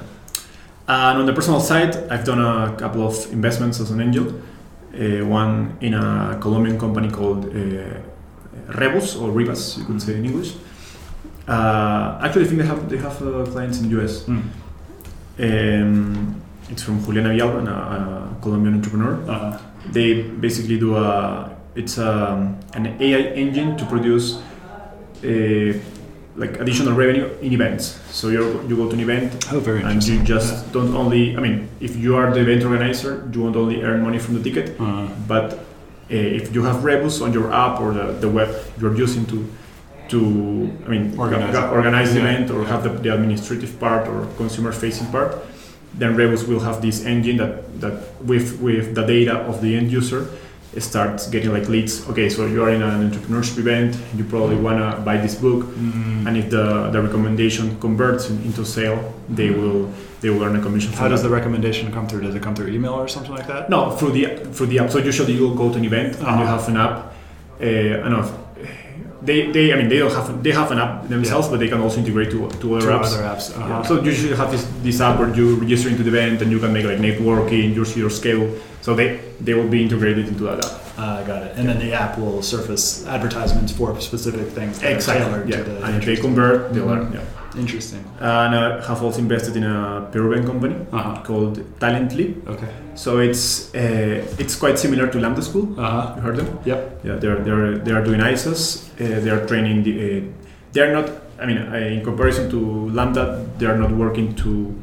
[0.88, 4.26] And on the personal side, I've done a couple of investments as an angel.
[4.94, 10.26] Uh, one in a Colombian company called uh, Rebus or Ribas, you could say in
[10.26, 10.56] English.
[11.48, 14.24] Uh, actually, I think they have they have uh, clients in the US.
[14.28, 14.42] Mm.
[15.40, 19.14] Um, it's from Juliana Villalba, a, a Colombian entrepreneur.
[19.30, 19.58] Uh-huh.
[19.92, 24.42] They basically do a it's a, an AI engine to produce
[25.24, 25.74] uh,
[26.36, 28.00] like additional revenue in events.
[28.12, 31.40] So you you go to an event Oh, very and you just don't only i
[31.40, 34.80] mean if you are the event organizer you won't only earn money from the ticket
[34.80, 35.08] Uh-huh.
[35.28, 35.60] but uh,
[36.40, 39.38] if you have rebus on your app or the, the web you're using to
[40.10, 40.20] to
[40.86, 42.30] i mean Organize organize the Yeah.
[42.30, 45.32] event or have the, the administrative part or consumer facing part
[46.00, 47.94] then rebus will have this engine that that
[48.32, 50.22] with with the data of the end user
[50.76, 54.56] it starts getting like leads okay so you are in an entrepreneurship event you probably
[54.68, 56.28] want to buy this book Mm.
[56.28, 59.00] and if the, the recommendation converts in- into sale,
[59.40, 59.82] they will
[60.22, 60.92] they will earn a commission.
[60.94, 61.30] How does that.
[61.30, 62.22] the recommendation come through?
[62.28, 63.70] Does it come through email or something like that?
[63.70, 64.24] no through the
[64.56, 64.90] through the app?
[64.94, 66.56] So usually you'll go to an event and you Uh-huh.
[66.58, 66.96] have an app.
[67.62, 68.24] Uh, I know
[69.28, 71.80] they, they I mean they don't have they have an app themselves, but they can
[71.86, 73.12] also integrate to, to other To apps.
[73.14, 73.46] other apps.
[73.56, 73.68] Uh-huh.
[73.70, 73.82] Yeah.
[73.90, 76.60] So you should have this, this app where you register into the event and you
[76.64, 78.46] can make like networking, your your scale.
[78.86, 79.08] So they
[79.46, 80.74] they will be integrated into that app.
[81.04, 81.52] Uh, got it.
[81.58, 82.86] And then the app will surface
[83.16, 85.62] advertisements for specific things tailored Yeah.
[85.68, 86.98] the And if they convert, they'll Mhm.
[86.98, 87.14] earn.
[87.18, 87.60] Yeah.
[87.64, 88.04] Interesting.
[88.20, 89.78] And I have also invested in a
[90.14, 91.22] Peruvian company Uh-huh.
[91.28, 92.28] called Talently.
[92.54, 92.72] Okay.
[92.98, 95.80] So it's uh, it's quite similar to Lambda School.
[95.80, 96.14] Uh-huh.
[96.16, 96.50] You heard them?
[96.66, 96.80] Yep.
[97.04, 98.90] Yeah, they're they're they are doing ISAs.
[99.00, 100.22] Uh, they are training the uh,
[100.74, 101.08] they're not.
[101.40, 104.74] I mean, uh, in comparison to Lambda, they're not working to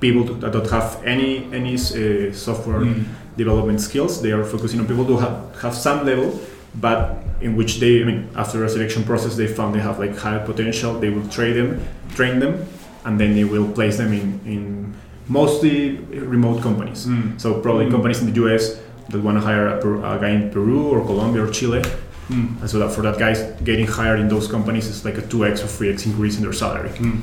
[0.00, 3.04] people to, that don't have any any uh, software Mm.
[3.38, 4.20] development skills.
[4.20, 6.38] They are focusing on people who have, have some level,
[6.74, 6.98] but
[7.40, 10.38] in which they, I mean, after a selection process, they found they have like high
[10.44, 11.00] potential.
[11.00, 11.80] They will train them,
[12.14, 12.66] train them,
[13.06, 14.94] and then they will place them in, in
[15.28, 15.98] mostly
[16.34, 17.06] remote companies.
[17.06, 17.40] Mm.
[17.40, 17.90] So probably Mm.
[17.92, 18.76] companies in the US
[19.10, 21.82] that want to hire a, Per- a guy in Peru or Colombia or Chile.
[22.30, 22.60] Mm.
[22.60, 25.62] And so that for that guy getting hired in those companies is like a 2x
[25.64, 26.90] or 3x increase in their salary.
[26.90, 27.20] Mm.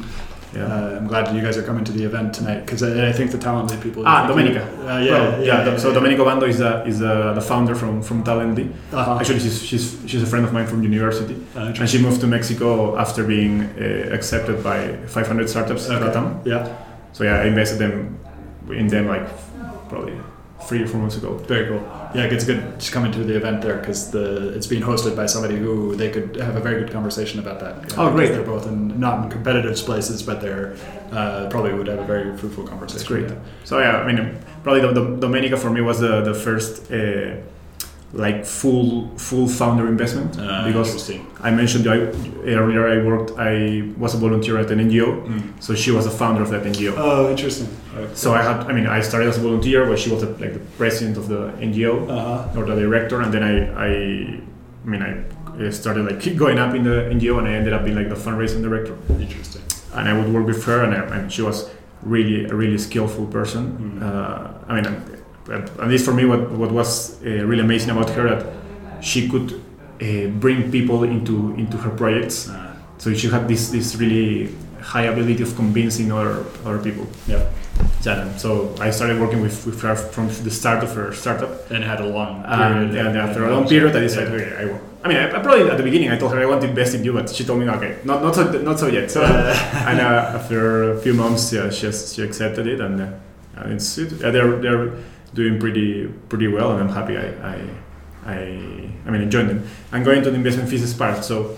[0.51, 0.65] Yeah.
[0.65, 3.13] Uh, I'm glad that you guys are coming to the event tonight because I, I
[3.13, 4.01] think the Talently people.
[4.07, 4.63] Ah, Domenica.
[4.65, 8.01] Uh, yeah, Well, yeah, yeah, So Domenica Bando is the, is the, the founder from,
[8.01, 8.67] from Talently.
[8.91, 9.19] Uh-huh.
[9.19, 11.35] Actually, she's, she's, she's a friend of mine from university.
[11.55, 16.05] Uh, And she moved to Mexico after being uh, accepted by 500 startups at Okay.
[16.19, 16.43] Latam.
[16.45, 16.67] Yeah,
[17.13, 18.19] So yeah, I invested them
[18.69, 19.27] in them like
[19.89, 20.19] probably
[20.63, 21.37] three or four months ago.
[21.37, 21.81] very cool.
[22.13, 25.25] Yeah, it's good just coming to the event there because the it's being hosted by
[25.25, 27.97] somebody who they could have a very good conversation about that.
[27.97, 28.31] Oh, great.
[28.31, 30.75] They're both in not in competitive places, but they're
[31.11, 32.97] uh, probably would have a very fruitful conversation.
[32.97, 33.29] That's great.
[33.29, 33.37] Yeah.
[33.63, 37.37] So yeah, I mean, probably the, the Domenica for me was the the first uh,
[38.13, 41.09] like full full founder investment Uh, because.
[41.41, 41.97] I mentioned I,
[42.59, 45.41] earlier I worked I was a volunteer at an NGO, Mm.
[45.59, 46.93] so she was a founder of that NGO.
[46.97, 47.67] Oh, interesting.
[48.13, 50.53] So I had I mean I started as a volunteer, but she was the, like
[50.53, 51.93] the president of the NGO.
[52.09, 52.57] Uh-huh.
[52.59, 53.53] or the director, and then I,
[53.87, 53.89] I,
[54.85, 57.83] I mean, I started like keep going up in the NGO, and I ended up
[57.85, 58.95] being like the fundraising director.
[59.27, 59.61] Interesting.
[59.93, 61.69] And I would work with her, and, I, and she was
[62.01, 63.63] really a really skillful person.
[63.99, 64.03] Mm.
[64.03, 64.87] Uh, I mean,
[65.51, 68.45] at least for me, what what was uh, really amazing about her that
[69.01, 69.53] she could
[70.01, 72.49] uh, bring people into into her projects.
[72.49, 72.65] Uh,
[72.99, 74.49] So she had this this really
[74.93, 77.05] high ability of convincing other other people.
[77.27, 77.43] yeah,
[78.05, 78.49] Yeah, so
[78.87, 81.51] I started working with, with her from the start of her startup.
[81.71, 83.07] and had a long And, period.
[83.07, 85.69] and after a long period, I decided, okay, I, want- I mean, I, I probably
[85.71, 87.59] at the beginning I told her I want to invest in you, but she told
[87.59, 89.11] me, okay, not not so not so yet.
[89.11, 89.21] So,
[89.89, 90.59] and uh, after
[90.91, 94.31] a few months, yeah, she has, she accepted it, and, uh, and it's it, uh,
[94.35, 94.85] they're they're
[95.33, 97.17] doing pretty pretty well, and I'm happy.
[97.17, 97.69] I I
[98.25, 98.37] I,
[99.05, 99.67] I mean, I joined them.
[99.91, 101.23] I'm going to the investment thesis part.
[101.23, 101.57] So,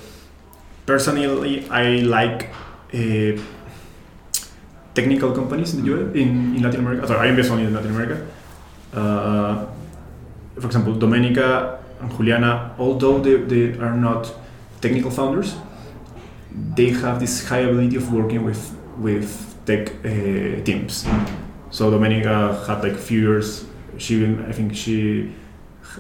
[0.86, 2.50] personally, I like.
[2.94, 3.42] Uh,
[4.94, 7.08] technical companies in the US, in, in Latin America.
[7.08, 8.28] Sorry, I invest only in Latin America.
[8.94, 9.66] Uh,
[10.60, 14.34] for example, Domenica and Juliana, although they, they are not
[14.82, 15.56] technical founders,
[16.76, 21.06] they have this high ability of working with with tech uh, teams.
[21.72, 23.66] So Domenica had like a few years.
[23.98, 25.34] She, I think she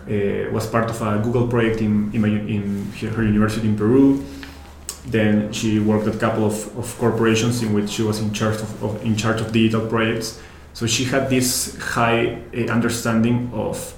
[0.07, 4.23] uh, was part of a Google project in in, in her university in Peru.
[5.07, 8.55] Then she worked at a couple of, of corporations in which she was in charge
[8.61, 10.39] of, of in charge of digital projects.
[10.73, 13.93] So she had this high uh, understanding of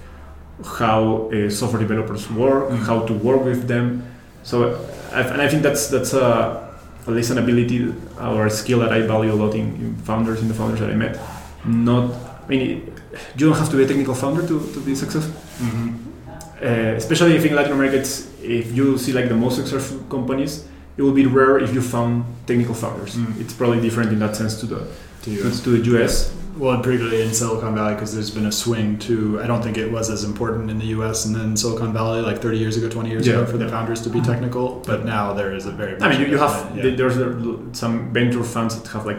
[0.80, 2.78] how uh, software developers work, Mm.
[2.86, 4.04] how to work with them.
[4.44, 4.56] So,
[5.12, 6.72] I, and I think that's that's a
[7.08, 10.40] at least an ability or a skill that I value a lot in, in founders,
[10.42, 11.20] in the founders that I met.
[11.66, 12.12] Not,
[12.46, 12.62] I mean,
[13.38, 15.34] you don't have to be a technical founder to, to be successful.
[15.60, 16.00] mhm.
[16.62, 20.66] Uh, especially if in Latin America, it's, if you see like the most successful companies,
[20.96, 23.16] it will be rare if you found technical founders.
[23.16, 23.42] Mm.
[23.42, 24.88] It's probably different in that sense to the
[25.24, 25.60] To to, US.
[25.64, 26.34] to the US.
[26.58, 29.42] Well, particularly in Silicon Valley, because there's been a swing to.
[29.44, 31.26] I don't think it was as important in the U.S.
[31.26, 34.02] and then Silicon Valley, like 30 years ago, 20 years Yeah, ago, for the founders
[34.04, 34.80] to be technical.
[34.86, 36.00] But now there is a very.
[36.00, 36.96] I mean, you, you have Yeah.
[36.96, 39.18] there's uh, some venture funds that have like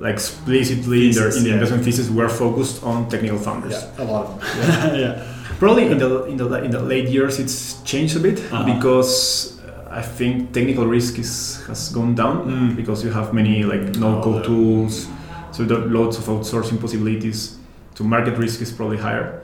[0.00, 1.54] like explicitly in their in the yeah.
[1.56, 3.72] investment thesis were focused on technical founders.
[3.72, 5.00] yeah, a lot of them.
[5.04, 5.22] yeah.
[5.58, 8.64] Probably in the in the in the late years, it's changed a bit Uh-huh.
[8.74, 9.60] because
[9.90, 12.76] I think technical risk is has gone down Mm.
[12.76, 15.06] because you have many like no-code Oh, tools,
[15.52, 17.56] so there are lots of outsourcing possibilities.
[17.94, 19.42] So market risk is probably higher,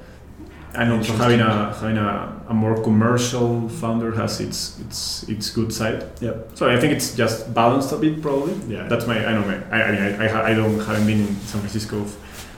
[0.77, 5.73] and also having a having a, a more commercial founder has its its its good
[5.73, 6.05] side.
[6.21, 6.35] Yeah.
[6.55, 8.55] So I think it's just balanced a bit probably.
[8.75, 8.89] Yeah.
[8.89, 9.63] That's my I don't know.
[9.71, 12.05] I I mean I I, ha- I don't haven't been in San Francisco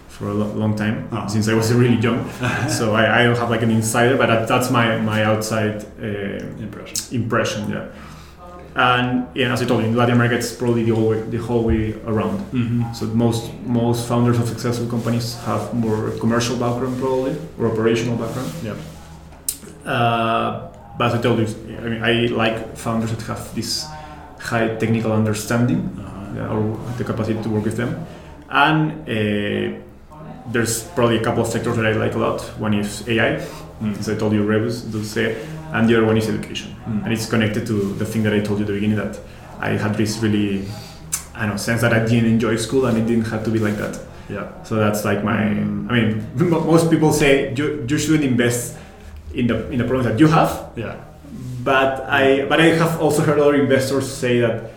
[0.08, 1.28] for a lo- long time Uh-huh.
[1.28, 2.20] since I was really young,
[2.68, 6.62] so I, I don't have like an insider, but that, that's my my outside uh,
[6.66, 6.96] Impression.
[7.22, 7.70] impression.
[7.70, 7.86] Yeah.
[8.76, 11.38] And yeah, as I told you, in Latin America, it's probably the whole way, the
[11.38, 12.38] whole way around.
[12.52, 12.92] Mm-hmm.
[12.94, 18.52] So most most founders of successful companies have more commercial background probably or operational background.
[18.62, 18.74] Yeah.
[19.84, 21.46] Uh, but as I told you,
[21.78, 23.86] I mean, I like founders that have this
[24.38, 26.40] high technical understanding Uh-huh.
[26.40, 28.06] uh, or the capacity to work with them.
[28.50, 29.78] And uh,
[30.52, 32.40] there's probably a couple of sectors that I like a lot.
[32.58, 33.40] One is AI,
[33.82, 33.96] Mm.
[33.98, 35.36] as I told you, Rebus, to say,
[35.72, 36.74] and the other one is education.
[36.86, 37.04] Mm.
[37.04, 39.18] And it's connected to the thing that I told you at the beginning that
[39.60, 40.66] I had this really,
[41.34, 43.58] I don't know, sense that I didn't enjoy school and it didn't have to be
[43.58, 43.98] like that.
[44.28, 44.62] Yeah.
[44.64, 45.36] So that's like my.
[45.36, 45.90] Mm.
[45.90, 48.76] I mean, most people say you, you shouldn't invest
[49.34, 50.96] in the in the problems that you have, Yeah.
[51.64, 54.70] but I but I have also heard other investors say that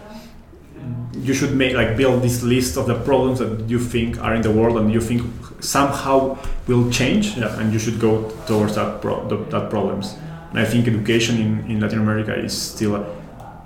[1.14, 4.42] you should make like build this list of the problems that you think are in
[4.42, 5.22] the world and you think
[5.60, 6.38] somehow
[6.68, 7.60] will change, Yeah.
[7.60, 10.16] and you should go towards that pro- the, that problems.
[10.52, 13.06] And I think education in, in Latin America is still a,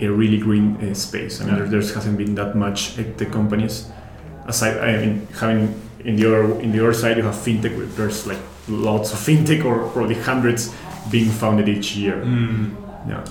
[0.00, 1.40] a really green uh, space.
[1.40, 1.60] I mean, Yeah.
[1.64, 3.90] there, there hasn't been that much tech companies.
[4.46, 5.74] Aside, I mean, having
[6.04, 7.76] in the other in the other side, you have fintech.
[7.76, 10.72] where There's like lots of fintech, or probably hundreds,
[11.10, 12.16] being founded each year.
[12.24, 12.76] Mm.
[13.08, 13.24] Yeah.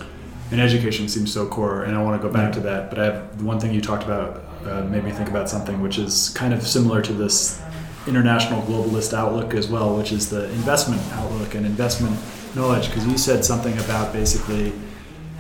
[0.51, 2.89] And education seems so core, and I want to go back to that.
[2.89, 5.97] But I have one thing you talked about uh, made me think about something which
[5.97, 7.61] is kind of similar to this
[8.07, 12.15] international globalist outlook as well, which is the investment outlook and investment
[12.55, 12.87] knowledge.
[12.87, 14.73] Because you said something about basically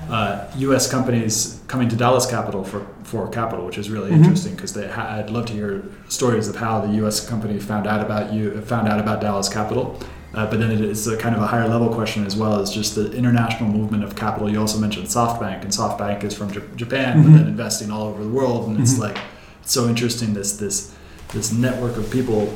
[0.09, 0.89] uh, U.S.
[0.89, 4.17] companies coming to DILA Capital for, for capital, which is really Mhm.
[4.17, 4.53] interesting.
[4.55, 7.27] Because ha- I'd love to hear stories of how the U.S.
[7.27, 9.99] company found out about you, found out about DILA Capital.
[10.35, 12.69] Uh, but then it is a kind of a higher level question as well as
[12.69, 14.51] just the international movement of capital.
[14.51, 17.37] You also mentioned SoftBank, and SoftBank is from J- Japan, but Mhm.
[17.37, 18.99] then investing all over the world, and it's Mhm.
[18.99, 19.17] like
[19.63, 20.91] it's so interesting this this
[21.33, 22.53] this network of people,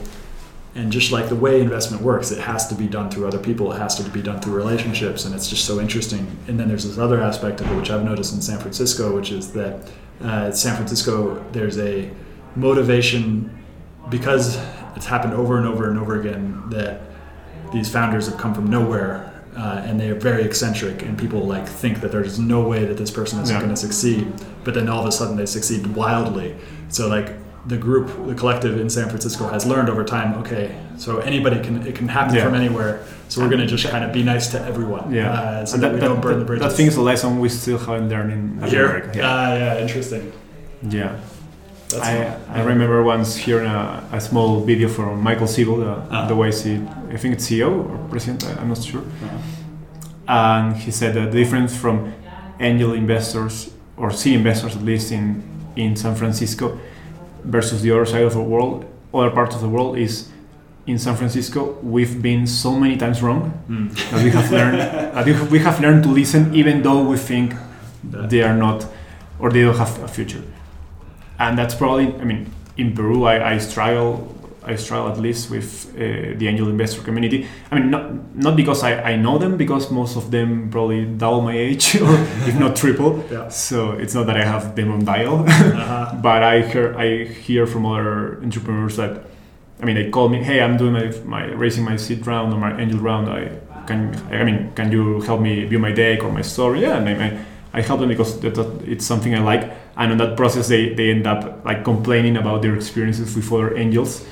[0.80, 3.71] and just like the way investment works, it has to be done through other people.
[3.73, 6.25] It has to be done through relationships, and it's just so interesting.
[6.47, 9.32] And then there's this other aspect of it, which I've noticed in San Francisco, which
[9.32, 9.89] is that
[10.21, 12.09] uh, San Francisco there's a
[12.55, 13.49] motivation
[14.09, 14.57] because
[14.95, 17.01] it's happened over and over and over again that
[17.71, 21.67] these founders have come from nowhere uh, and they are very eccentric and people like
[21.67, 23.57] think that there's no way that this person is Yeah.
[23.59, 24.32] going to succeed
[24.63, 26.55] but then all of a sudden they succeed wildly
[26.89, 27.34] so like
[27.68, 31.76] the group the collective in san francisco has learned over time okay so anybody can
[31.86, 32.45] it can happen Yeah.
[32.45, 35.32] from anywhere so we're going to just kind of be nice to everyone Yeah.
[35.32, 37.49] uh, so And that, we don't burn the bridges That thing is a lesson we
[37.49, 39.18] still haven't learned in here America.
[39.18, 39.28] Yeah.
[39.34, 40.32] ah yeah interesting
[40.89, 41.20] yeah.
[41.89, 42.57] That's I, fun.
[42.57, 46.28] I remember once hearing a, a small video from Michael Seibel, the, Ah.
[46.30, 46.64] the YC,
[47.14, 49.01] I think it's CEO or president, I'm not sure.
[50.28, 52.14] Uh, And he said that the difference from
[52.60, 55.43] angel investors or seed investors, at least in,
[55.76, 56.78] in San Francisco,
[57.43, 60.29] versus the other side of the world, other parts of the world, is
[60.89, 63.93] in San Francisco we've been so many times wrong mm.
[64.09, 67.53] that we have learned that we have- learned to listen even though we think
[68.03, 68.87] That- they are not
[69.39, 70.43] or they don't have a future
[71.37, 75.89] and that's probably i mean in peru i, I struggle i struggle at least with
[75.95, 77.47] uh, the angel investor community.
[77.72, 81.41] I mean not not because I, I know them because most of them probably double
[81.41, 82.14] my age or
[82.47, 83.24] if not triple.
[83.32, 83.49] Yeah.
[83.49, 85.45] so it's not that i have them on dial.
[85.49, 86.16] Uh-huh.
[86.22, 89.24] but I hear I hear from other entrepreneurs that
[89.82, 92.60] I mean they call me hey I'm doing my, my raising my seed round or
[92.60, 93.30] my angel round.
[93.30, 93.41] I
[93.88, 96.82] can I mean can you help me view my deck or my story?
[96.82, 97.30] Yeah and I, I,
[97.80, 99.72] I help them because that, it's something I like.
[99.95, 103.78] And in that process they, they end up like complaining about their experiences with other
[103.78, 104.26] angels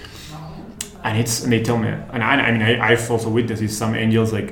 [1.07, 3.71] and it's and they tell me and I, I mean I, I've also witnessed it,
[3.71, 4.49] some angels like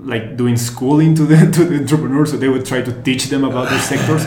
[0.00, 3.42] like doing schooling to the to the entrepreneurs so they would try to teach them
[3.44, 4.26] about their sectors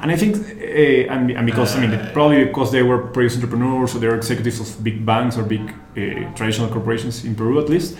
[0.00, 3.34] and I think, uh, and, and because I mean, Uh, probably because they were previous
[3.34, 7.68] entrepreneurs or they're executives of big banks or big uh, traditional corporations in Peru, at
[7.68, 7.96] least,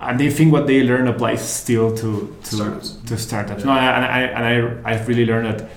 [0.00, 2.08] and they think what they learn applies still to
[2.44, 2.88] to Startups.
[3.08, 3.62] to startups.
[3.64, 3.74] Yeah.
[3.74, 4.44] No, and I and
[4.84, 5.68] I I've really learned that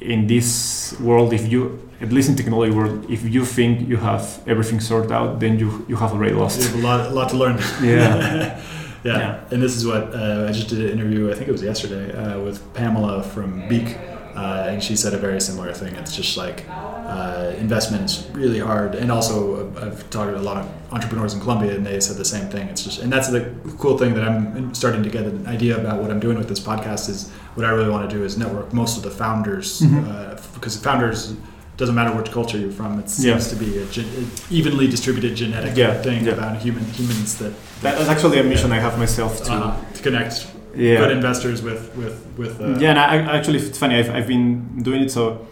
[0.00, 4.40] in this world, if you at least in technology world, if you think you have
[4.46, 6.60] everything sorted out, then you you have already lost.
[6.60, 7.04] You lost.
[7.04, 7.58] have a lot, a lot to learn.
[7.82, 8.60] Yeah.
[9.04, 9.18] yeah.
[9.18, 9.44] Yeah.
[9.50, 11.30] And this is what uh, I just did an interview.
[11.30, 13.96] I think it was yesterday uh, with Pamela from Beak,
[14.36, 15.94] uh, and she said a very similar thing.
[15.96, 20.46] It's just like uh, investment is really hard, and also uh, I've talked to a
[20.50, 22.68] lot of entrepreneurs in Colombia, and they said the same thing.
[22.68, 23.42] It's just, and that's the
[23.78, 26.60] cool thing that I'm starting to get an idea about what I'm doing with this
[26.60, 30.08] podcast is what I really want to do is network most of the founders Mhm.
[30.08, 31.34] uh, because founders.
[31.76, 33.00] Doesn't matter which culture you're from.
[33.00, 33.52] It seems Yeah.
[33.58, 36.34] to be a gen- evenly distributed genetic Yeah, thing yeah.
[36.34, 39.52] about human humans that That's actually a mission I have myself to.
[39.52, 40.98] uh, to connect yeah.
[40.98, 43.96] good investors with with with uh, yeah, and I, actually, it's funny.
[43.96, 45.46] I've, I've been doing it so,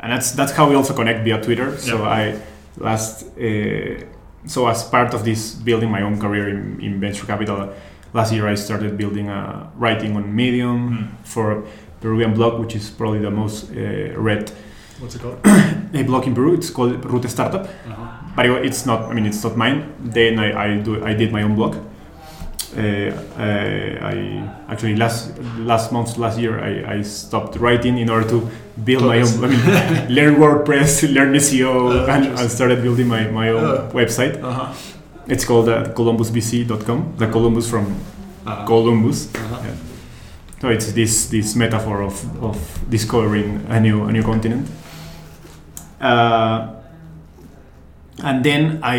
[0.00, 1.76] and that's that's how we also connect via Twitter.
[1.78, 2.08] So Yeah.
[2.08, 2.40] I
[2.78, 4.04] last uh,
[4.46, 7.72] so as part of this building my own career in, in venture capital,
[8.14, 11.04] last year I started building a writing on Medium Hmm.
[11.24, 11.64] for
[12.00, 14.50] Peruvian blog, which is probably the most uh, read
[15.00, 15.38] what's it called?
[15.94, 16.54] a blog in Peru.
[16.54, 18.06] It's called Route Startup, Uh-huh.
[18.36, 19.00] but it's not.
[19.10, 19.92] I mean, it's not mine.
[20.00, 21.74] Then I, I do I did my own blog.
[22.76, 22.80] Uh,
[23.38, 28.48] uh, I actually last last month last year I, I stopped writing in order to
[28.84, 29.44] build my own.
[29.44, 29.60] I mean,
[30.14, 33.90] learn WordPress, learn SEO, Oh, and, and started building my, my own Oh.
[33.94, 34.42] website.
[34.42, 34.72] Uh-huh.
[35.26, 37.14] It's called uh, columbusvc.com.
[37.16, 37.86] The Columbus from
[38.46, 38.66] Uh-huh.
[38.66, 39.28] Columbus.
[39.34, 39.60] Uh-huh.
[39.64, 39.74] Yeah.
[40.60, 42.56] So it's this this metaphor of, of
[42.90, 44.68] discovering a new a new continent.
[46.00, 46.74] Uh,
[48.24, 48.96] and then I,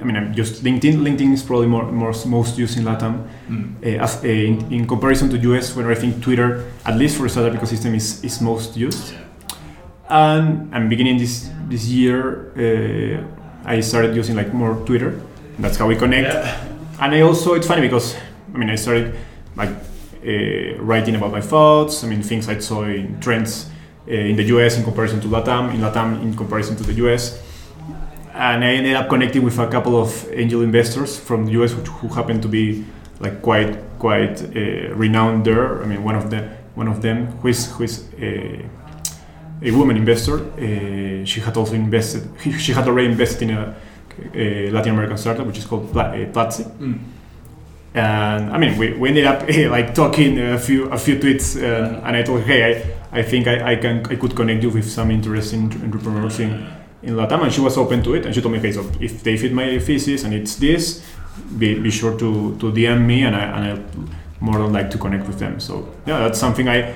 [0.00, 0.96] I mean, I'm just LinkedIn.
[0.96, 3.28] LinkedIn is probably more, more most used in Latam.
[3.48, 3.76] Mm.
[3.84, 7.24] Uh, as, uh, in, in comparison to US, where I think Twitter, at least for
[7.24, 9.14] the startup ecosystem, is, is most used.
[10.12, 15.20] and and beginning this this year, uh, I started using like more Twitter.
[15.58, 16.34] That's how we connect.
[16.34, 16.64] Yeah.
[17.00, 18.16] And I also it's funny because
[18.54, 19.16] I mean I started
[19.56, 22.04] like uh, writing about my thoughts.
[22.04, 23.70] I mean things I saw in trends
[24.06, 27.40] uh, in the US in comparison to Latam, in Latam in comparison to the US.
[28.34, 32.08] And I ended up connecting with a couple of angel investors from the US, who
[32.08, 32.84] happen to be
[33.20, 35.82] like quite quite uh, renowned there.
[35.82, 38.64] I mean, one of them one of them who is who is a,
[39.62, 40.40] a woman investor.
[40.40, 42.22] Uh, she had also invested.
[42.58, 43.74] She had already invested in a,
[44.34, 46.64] a Latin American startup, which is called Pla- uh, Platzi.
[46.78, 46.98] Mm.
[47.94, 52.00] And I mean, we, we ended up like talking a few a few tweets, uh,
[52.04, 54.70] and I told her, hey, I, I think I, I can I could connect you
[54.70, 56.66] with some interesting entrepreneurs in,
[57.02, 58.26] in Latam, and she was open to it.
[58.26, 61.04] And she told me, okay, so if they fit my thesis and it's this,
[61.58, 64.04] be, be sure to, to DM me, and I and I
[64.40, 65.60] more than like to connect with them.
[65.60, 66.94] So yeah, that's something I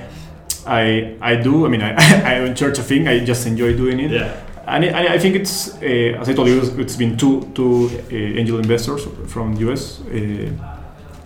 [0.65, 1.65] I I do.
[1.65, 1.95] I mean, I
[2.31, 3.07] I don't charge a thing.
[3.07, 4.11] I just enjoy doing it.
[4.11, 4.43] Yeah.
[4.67, 7.89] And I, and I think it's, uh, as I told you, it's been two two
[8.11, 10.01] uh, angel investors from the US.
[10.01, 10.51] Uh,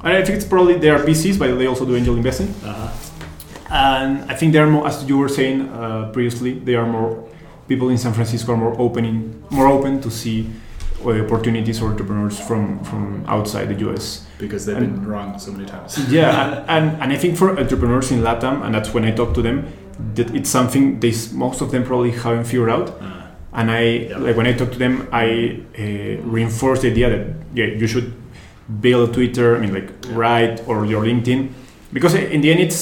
[0.03, 2.49] and I think it's probably they are VCs, but they also do angel investing.
[2.63, 2.89] Uh-huh.
[3.71, 7.27] And I think they are more, as you were saying uh, previously, they are more
[7.71, 9.15] people in San Francisco are more opening,
[9.57, 10.37] more open to see
[11.05, 13.03] uh, opportunities or entrepreneurs from from
[13.35, 14.05] outside the US.
[14.43, 15.91] Because they've And- been wrong so many times.
[16.19, 19.33] Yeah, and, and, and I think for entrepreneurs in LATAM, and that's when I talk
[19.37, 19.57] to them,
[20.15, 21.13] that it's something they
[21.45, 22.87] most of them probably haven't figured out.
[22.89, 23.07] Uh,
[23.59, 24.25] And I Yeah.
[24.25, 24.93] like when I talk to them,
[25.25, 25.25] I
[25.83, 25.83] uh,
[26.35, 27.23] reinforce the idea that
[27.59, 28.09] yeah, you should
[28.85, 29.47] build Twitter.
[29.55, 30.19] I mean, like Yeah.
[30.21, 31.39] write or your LinkedIn,
[31.95, 32.79] because in the end, it's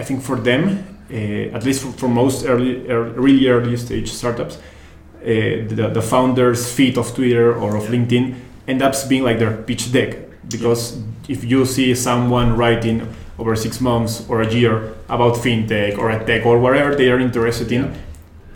[0.00, 0.62] I think for them,
[1.10, 6.70] at least for, for most early, ear- really early stage startups, uh, the, the founder's
[6.72, 7.90] feed of Twitter or of Yeah.
[7.90, 8.34] LinkedIn
[8.68, 10.16] end up being like their pitch deck.
[10.48, 10.98] Because
[11.28, 13.06] if you see someone writing
[13.38, 17.18] over six months or a year about fintech or a tech or whatever they are
[17.18, 17.90] interested in, Yeah.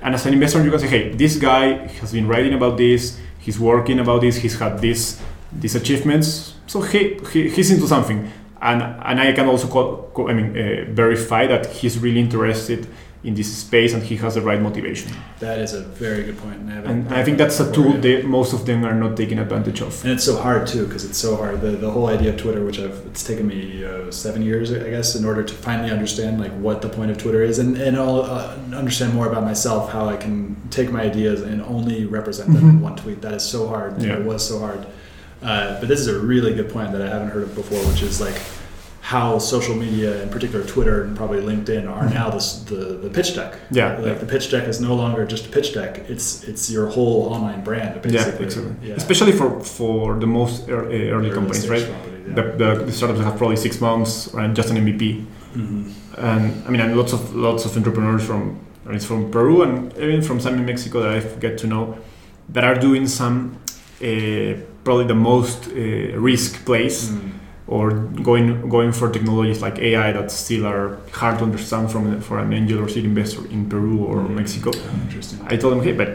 [0.03, 3.19] and as an investor, you can say, "Hey, this guy has been writing about this.
[3.39, 4.37] He's working about this.
[4.37, 5.21] He's had this,
[5.53, 6.55] these achievements.
[6.67, 8.31] So he, he he's into something."
[8.63, 12.87] And and I can also call, co- I mean, uh, verify that he's really interested
[13.25, 15.09] in this space and he has the right motivation.
[15.39, 16.59] that is a very good point.
[16.61, 19.39] And I, And I think that's a tool that most of them are not taking
[19.39, 19.93] advantage of.
[20.05, 21.61] And it's so hard too, because it's so hard.
[21.61, 24.91] The, the whole idea of Twitter, which I've it's taken me uh, seven years, I
[24.91, 27.97] guess, in order to finally understand like what the point of Twitter is, and and
[27.97, 32.49] I'll uh, understand more about myself, how I can take my ideas and only represent
[32.55, 32.89] them in Mhm.
[32.89, 33.19] one tweet.
[33.23, 33.91] That is so hard.
[34.03, 34.19] Yeah.
[34.19, 34.81] It was so hard.
[35.43, 38.03] Uh, but this is a really good point that I haven't heard of before, which
[38.03, 38.41] is like
[39.01, 43.35] how social media, in particular Twitter and probably LinkedIn, are now this, the the pitch
[43.35, 43.55] deck.
[43.71, 44.15] Yeah, Like yeah.
[44.15, 47.65] the pitch deck is no longer just a pitch deck; it's it's your whole online
[47.65, 48.19] brand, Basically.
[48.39, 48.89] Yeah, exactly.
[48.89, 48.95] Yeah.
[48.95, 51.85] Especially for, for the most ear- uh, early companies, right?
[51.85, 52.35] company, yeah.
[52.35, 52.43] The,
[52.77, 55.27] the, the startups have probably six months and just an MVP.
[55.55, 55.93] Mhm.
[56.17, 60.23] and I mean, and lots of lots of entrepreneurs from least from Peru and even
[60.23, 61.99] from some in Mexico that I get to know
[62.49, 63.57] that are doing some
[64.85, 67.09] probably the most uh, risk place.
[67.09, 67.29] Mm.
[67.69, 67.91] or
[68.31, 72.53] going going for technologies like AI that still are hard to understand from for an
[72.53, 74.35] angel or seed investor in Peru or Mm.
[74.41, 74.71] Mexico.
[75.07, 75.39] Interesting.
[75.53, 76.11] I told them, hey, but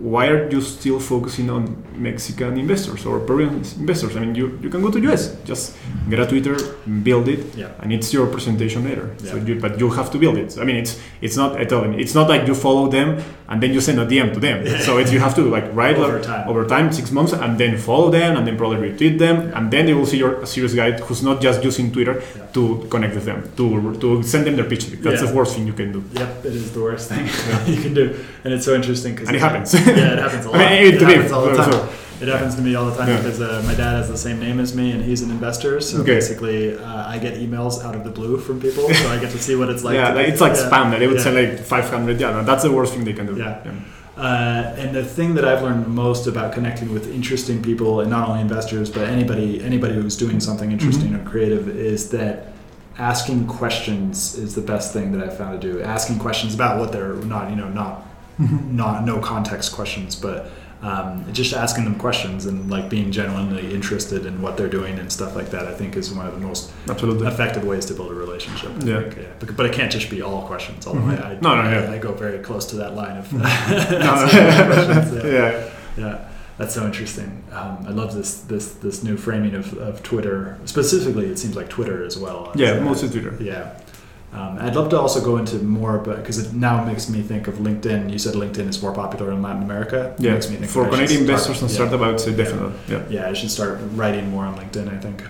[0.00, 1.62] why are you still focusing on
[1.94, 4.16] Mexican investors or Peruvian investors?
[4.16, 5.76] I mean, you, you can go to US, just
[6.08, 6.56] get a Twitter,
[7.02, 7.68] build it, Yeah.
[7.80, 9.10] and it's your presentation later.
[9.18, 10.56] So you, but you have to build it.
[10.58, 11.56] I mean, it's it's not.
[11.60, 13.08] I tell them, it's not like you follow them
[13.50, 14.58] and then you send a DM to them.
[14.86, 16.48] So it's, you have to like write Over like, time.
[16.48, 19.56] over time, six months, and then follow them, and then probably retweet them, Yeah.
[19.58, 22.46] and then they will see you're a serious guy who's not just using Twitter Yeah.
[22.56, 23.64] to connect with them, to
[24.02, 24.84] to send them their pitch.
[25.04, 25.28] That's Yeah.
[25.28, 26.00] the worst thing you can do.
[26.20, 27.24] Yep, it is the worst thing
[27.74, 28.04] you can do,
[28.44, 29.70] and it's so interesting because And it happens.
[29.96, 30.58] Yeah, it happens a I lot.
[30.58, 31.72] mean, it, it- me, happens all the time.
[31.72, 31.88] so-
[32.20, 33.16] It happens to me all the time Yeah.
[33.16, 35.80] because uh, my dad has the same name as me, and he's an investor.
[35.80, 36.16] So Okay.
[36.16, 39.38] basically, uh, I get emails out of the blue from people, so I get to
[39.38, 39.94] see what it's like.
[40.00, 40.68] yeah, like, it's like yeah.
[40.68, 40.90] spam.
[40.90, 41.22] That they would Yeah.
[41.24, 42.20] say like 500.
[42.20, 43.36] Yeah, no, that's the worst thing they can do.
[43.36, 43.62] Yeah.
[44.18, 48.28] Uh, and the thing that I've learned most about connecting with interesting people, and not
[48.28, 52.52] only investors, but anybody anybody who's doing something interesting or creative, is that
[52.98, 55.80] asking questions is the best thing that I've found to do.
[55.80, 58.04] Asking questions about what they're not, you know, not
[58.70, 60.50] not no context questions, but
[60.82, 65.12] um, just asking them questions and like being genuinely interested in what they're doing and
[65.12, 65.66] stuff like that.
[65.66, 67.26] I think is one of the most Absolutely.
[67.26, 68.70] effective ways to build a relationship.
[68.70, 69.00] I Yeah.
[69.02, 69.22] think, yeah.
[69.40, 70.86] But, but it can't just be all questions.
[70.86, 71.22] Although Mhm.
[71.22, 71.90] I, I, No, no, yeah.
[71.92, 73.42] I, go very close to that line of No.
[73.44, 75.30] asking questions, yeah.
[75.30, 75.70] yeah.
[75.98, 77.42] Yeah, that's so interesting.
[77.52, 80.56] Um, I love this this this new framing of, of Twitter.
[80.64, 82.52] Specifically, it seems like Twitter as well.
[82.54, 83.36] Yeah, mostly Twitter.
[83.42, 83.72] Yeah.
[84.32, 87.48] Um, I'd love to also go into more, but because it now makes me think
[87.48, 88.12] of LinkedIn.
[88.12, 90.14] You said LinkedIn is more popular in Latin America.
[90.18, 91.74] It Yeah, makes me think for that I should Canadian start- investors and yeah.
[91.74, 92.74] startup, I would say definitely.
[92.88, 93.02] Yeah.
[93.10, 95.22] Yeah, I should start writing more on LinkedIn, I think.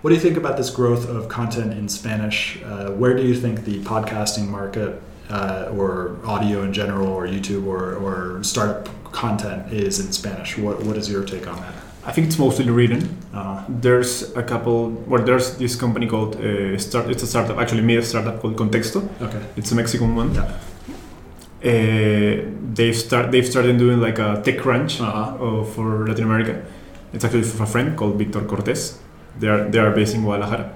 [0.00, 2.58] What do you think about this growth of content in Spanish?
[2.64, 7.66] Uh, where do you think the podcasting market uh, or audio in general, or YouTube,
[7.66, 10.58] or, or startup content is in Spanish.
[10.58, 11.74] What what is your take on that?
[12.04, 13.16] I think it's mostly written.
[13.32, 14.90] Uh, There's a couple.
[15.06, 17.08] Well, there's this company called uh, start.
[17.10, 19.00] It's a startup, actually, made a startup called Contxto.
[19.22, 19.40] okay.
[19.56, 20.34] It's a Mexican one.
[20.34, 20.50] Yeah.
[21.64, 23.30] Uh, they've start.
[23.30, 25.60] They've started doing like a tech crunch Uh-huh.
[25.60, 26.64] uh, for Latin America.
[27.12, 28.98] It's actually from a friend called Victor Cortés.
[29.38, 30.72] They are they are based in Guadalajara.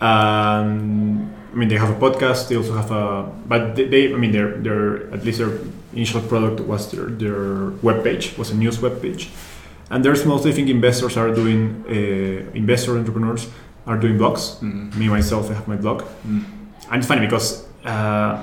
[0.00, 2.48] Um, I mean, they have a podcast.
[2.48, 5.56] They also have a, but they, they I mean, their their at least their
[5.94, 9.30] initial product was their their web page was a news web page,
[9.94, 13.46] and there's mostly I think investors are doing uh, investor entrepreneurs
[13.86, 14.58] are doing blogs.
[14.60, 14.94] Mm.
[14.96, 16.42] Me myself, I have my blog, Mm.
[16.90, 18.40] and it's funny because uh,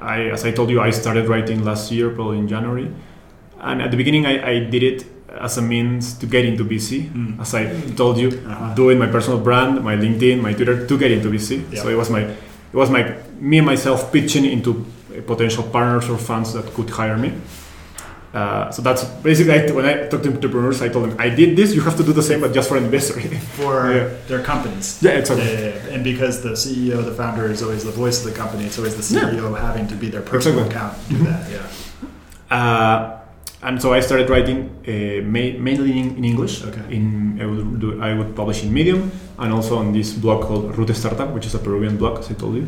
[0.00, 2.88] I, as I told you, I started writing last year, probably in January,
[3.60, 5.06] and at the beginning I, I did it
[5.40, 7.10] as a means to get into VC.
[7.10, 7.40] Mm.
[7.40, 7.62] As I
[7.96, 8.74] told you, Uh-huh.
[8.74, 11.50] doing my personal brand, my LinkedIn, my Twitter to get into VC.
[11.72, 11.82] Yeah.
[11.82, 12.20] So it was my
[12.74, 13.02] it was my
[13.40, 14.84] me and myself pitching into
[15.26, 17.30] potential partners or funds that could hire me.
[18.34, 21.56] Uh, so that's basically I, when I talk to entrepreneurs, I told them I did
[21.56, 21.72] this.
[21.72, 23.14] You have to do the same, but just for an investor.
[23.60, 24.08] For Yeah.
[24.26, 24.98] their companies.
[25.00, 25.46] yeah, exactly.
[25.46, 25.94] Yeah, yeah.
[25.94, 28.96] And because the CEO, the founder, is always the voice of the company, it's always
[28.96, 29.02] the.
[29.06, 30.76] CEO having to be their personal Exactly.
[30.76, 31.08] account.
[31.08, 31.66] Do that, yeah.
[32.50, 33.20] Uh,
[33.62, 36.62] and so I started writing uh, ma- mainly in, in English.
[36.64, 36.82] Okay.
[36.96, 37.04] In
[37.40, 40.94] I would do, I would publish in Medium and also on this blog called Route
[40.94, 42.66] Startup, which is a Peruvian blog, as I told you.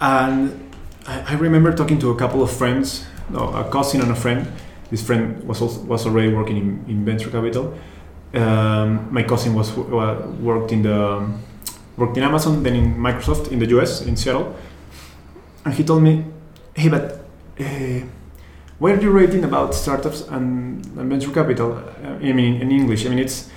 [0.00, 0.72] And
[1.06, 4.46] I, I remember talking to a couple of friends, no, a cousin and a friend.
[4.90, 7.74] This friend was also, was already working in, in venture capital.
[8.34, 11.26] Um, my cousin was uh, worked in the
[11.96, 14.54] worked in Amazon, then in Microsoft in the US in Seattle,
[15.64, 16.24] and he told me,
[16.74, 17.20] "Hey, but."
[17.60, 18.00] Uh,
[18.82, 21.74] why are you writing about startups and, and venture capital?
[21.74, 23.06] Uh, I mean, in English.
[23.06, 23.48] I mean, it's.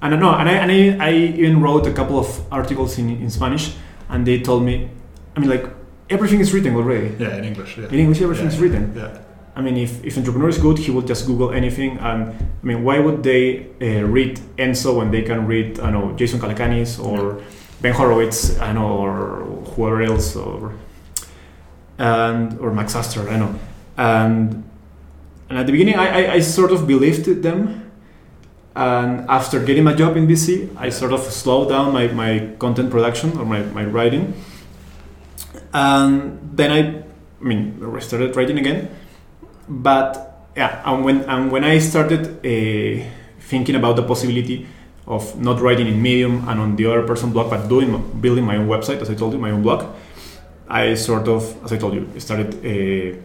[0.00, 0.34] I don't know.
[0.34, 3.74] And I, and I, I even wrote a couple of articles in, in Spanish,
[4.08, 4.88] and they told me,
[5.36, 5.66] I mean, like,
[6.10, 7.14] everything is written already.
[7.18, 7.78] Yeah, in English.
[7.78, 7.86] Yeah.
[7.88, 8.92] In English, everything is written.
[8.96, 9.18] Yeah.
[9.56, 11.98] I mean, if, if entrepreneur is good, he will just Google anything.
[11.98, 16.12] And I mean, why would they uh, read Enzo when they can read, I know,
[16.16, 17.40] Jason Calacanis or
[17.80, 19.44] Ben Horowitz, I know, or
[19.74, 20.74] whoever else, or
[21.98, 23.54] and or Mark Suster, I know.
[23.96, 24.64] And
[25.48, 27.92] and at the beginning, I, I, I sort of believed them.
[28.74, 32.90] And after getting my job in VC, I sort of slowed down my, my content
[32.90, 34.34] production or my, my writing.
[35.74, 37.02] And then I,
[37.40, 38.88] I mean, I started writing again.
[39.68, 43.04] But yeah, and when and when I started uh,
[43.40, 44.66] thinking about the possibility
[45.06, 48.56] of not writing in Medium and on the other person blog, but doing building my
[48.56, 49.84] own website, as I told you, my own blog,
[50.68, 53.18] I sort of, as I told you, started uh,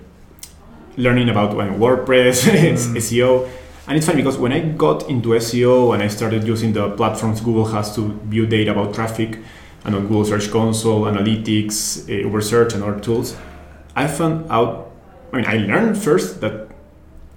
[0.98, 2.98] learning about uh, WordPress, Mm.
[2.98, 3.50] SEO,
[3.88, 7.42] and it's funny because when I got into SEO and I started using the platforms
[7.42, 9.38] Google has to view data about traffic,
[9.86, 13.36] and on Google Search Console, Analytics, uh, Ubersuggest, and other tools,
[13.96, 14.92] I found out.
[15.32, 16.70] I mean, I learned first that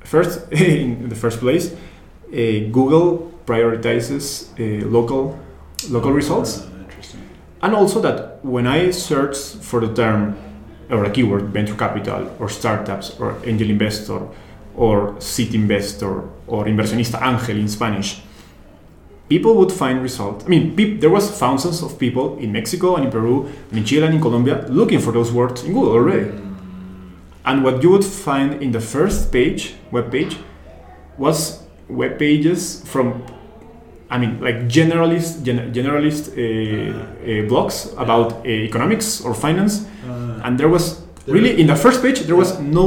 [0.00, 2.36] first in the first place, uh,
[2.70, 5.38] Google prioritizes uh, local
[5.90, 7.20] local results, interesting.
[7.60, 10.36] and also that when I search for the term
[10.92, 14.20] or a keyword, venture capital, or startups, or angel investor,
[14.76, 18.20] or seed investor, or inversionista ángel in Spanish,
[19.32, 20.44] people would find results.
[20.46, 23.34] I mean, peop- there was thousands of people in Mexico and in Peru
[23.70, 26.30] and in Chile and in Colombia looking for those words in Google already.
[27.44, 30.36] And what you would find in the first page, web page,
[31.18, 33.06] was web pages from,
[34.10, 40.44] I mean, like generalist, gen- generalist uh, uh, blogs about uh, economics or finance, Uh,
[40.46, 42.84] and there was There- really in the first page there was no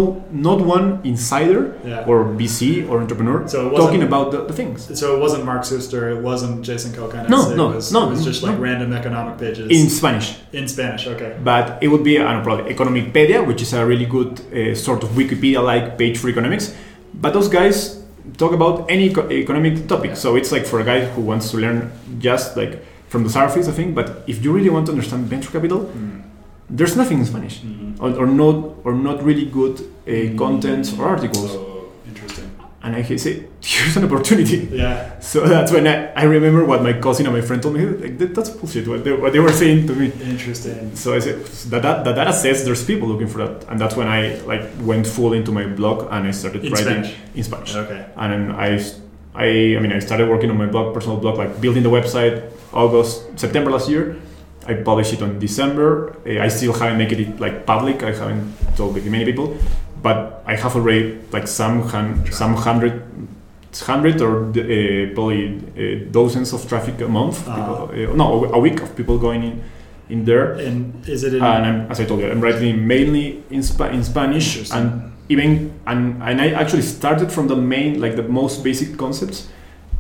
[0.48, 2.04] not one insider yeah.
[2.10, 2.60] or VC
[2.90, 6.56] or entrepreneur So talking about the, the things so it wasn't Mark Suster, it wasn't
[6.70, 7.30] Jason Calacanis.
[7.36, 8.62] No, it no, was, no, It was just like no.
[8.70, 10.28] random economic pages in Spanish.
[10.60, 11.04] in Spanish.
[11.14, 11.32] Okay.
[11.52, 14.76] but it would be I don't know, probably Economipedia, which is a really good uh,
[14.88, 16.66] sort of Wikipedia-like page for economics.
[17.24, 17.78] But those guys
[18.42, 21.58] talk about any eco- economic topic, so it's like for a guy who wants to
[21.64, 21.80] learn
[22.28, 22.74] just like
[23.12, 23.90] from the surface, I think.
[24.00, 25.82] But if you really want to understand venture capital,
[26.78, 27.85] there's nothing in Spanish, Mhm.
[28.00, 31.52] Or, or not, or not really good uh, contents or articles.
[31.56, 32.52] Oh, interesting.
[32.84, 34.68] And I say, here's an opportunity.
[34.72, 35.20] Yeah.
[35.20, 37.86] So that's when I, I remember what my cousin and my friend told me.
[37.86, 38.88] Like, "That- that's bullshit.
[38.88, 40.12] What they, what they were saying to me.
[40.22, 40.96] Interesting.
[40.96, 43.96] So I said that, that the data says there's people looking for that, and that's
[43.96, 47.16] when I like went full into my blog and I started In writing Spanish.
[47.36, 47.76] in Spanish.
[47.76, 48.06] Okay.
[48.18, 48.80] And I,
[49.34, 49.46] I,
[49.78, 53.40] I mean, I started working on my blog, personal blog, like building the website August,
[53.40, 54.16] September last year.
[54.68, 56.16] I published it on December.
[56.26, 58.04] Uh, I still haven't made it like public.
[58.04, 59.58] I haven't told like, many people,
[60.02, 63.04] but I have already like some hun- some hundred,
[63.86, 67.48] hundred or uh, probably uh, dozens of traffic a month.
[67.48, 67.88] Uh-huh.
[67.88, 69.64] People, uh, no, a week of people going in
[70.10, 70.54] in there.
[70.54, 71.44] And is it in?
[71.44, 75.80] and I'm, as I told you, I'm writing mainly in, Spa- in Spanish, and even
[75.88, 79.48] and, and I actually started from the main, like the most basic concepts,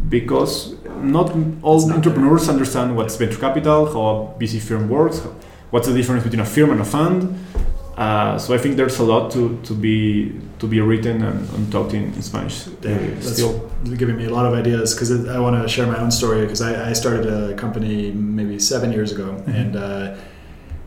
[0.09, 5.19] because not all not entrepreneurs understand what's venture capital, how a VC firm works,
[5.71, 7.37] what's the difference between a firm and a fund.
[7.97, 11.71] Uh, so I think there's a lot to, to be to be written and, and
[11.71, 12.65] talked in, in Spanish.
[12.81, 15.97] Damn, that's still, giving me a lot of ideas because I want to share my
[15.97, 19.55] own story because I, I started a company maybe seven years ago Mhm.
[19.61, 20.15] and uh,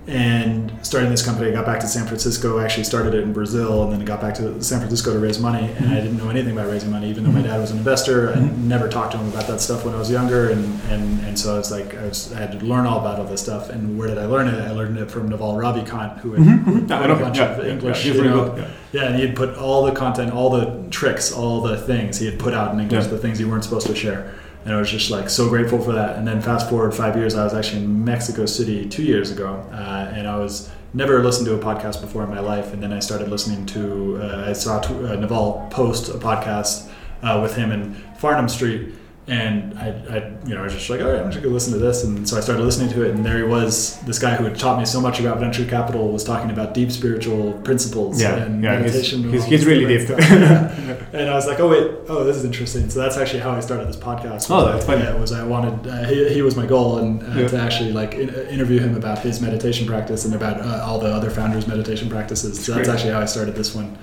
[0.09, 2.59] and starting this company I got back to San Francisco.
[2.59, 5.19] I actually started it in Brazil and then I got back to San Francisco to
[5.19, 5.67] raise money.
[5.67, 5.95] And I mm-hmm.
[5.97, 7.49] didn't know anything about raising money even though my mm-hmm.
[7.49, 8.31] dad was an investor.
[8.31, 8.57] I Mhm.
[8.65, 10.49] never talked to him about that stuff when I was younger.
[10.49, 13.19] And, and, and so I was like I, was, I had to learn all about
[13.19, 13.69] all this stuff.
[13.69, 14.59] And where did I learn it?
[14.67, 16.91] I learned it from Naval Ravikant who had mm-hmm.
[16.91, 18.69] I know a bunch Yeah, of yeah, English yeah, you know, good.
[18.93, 19.03] Yeah.
[19.05, 22.39] and he had put all the content, all the tricks, all the things he had
[22.39, 24.33] put out in English, the things you weren't supposed to share.
[24.65, 26.17] And I was just like so grateful for that.
[26.17, 29.65] And then fast forward five years, I was actually in Mexico City two years ago,
[29.73, 32.73] uh, and I was never listened to a podcast before in my life.
[32.73, 36.91] And then I started listening to, uh, I saw t- uh, Naval post a podcast
[37.23, 38.95] uh, with him in Farnham Street.
[39.29, 41.75] And I, I, you know, I was just like, all right, I'm just gonna listen
[41.75, 42.03] to this.
[42.03, 44.59] And so I started listening to it, and there he was, this guy who had
[44.59, 48.65] taught me so much about venture capital was talking about deep spiritual principles Yeah, and
[48.65, 49.25] yeah, he's- meditation.
[49.25, 50.09] and he's- he's really deep.
[50.09, 50.97] Yeah.
[51.13, 52.89] And I was like, oh wait, oh this is interesting.
[52.91, 54.47] So that's actually how I started this podcast.
[54.51, 55.03] Oh, that's I, funny.
[55.05, 57.49] Yeah, was I wanted uh, he, he was my goal, and uh, Yeah.
[57.49, 60.99] to actually like in, uh, interview him about his meditation practice and about uh, all
[60.99, 62.65] the other founders' meditation practices.
[62.65, 62.95] So that's great.
[62.95, 63.99] actually how I started this one.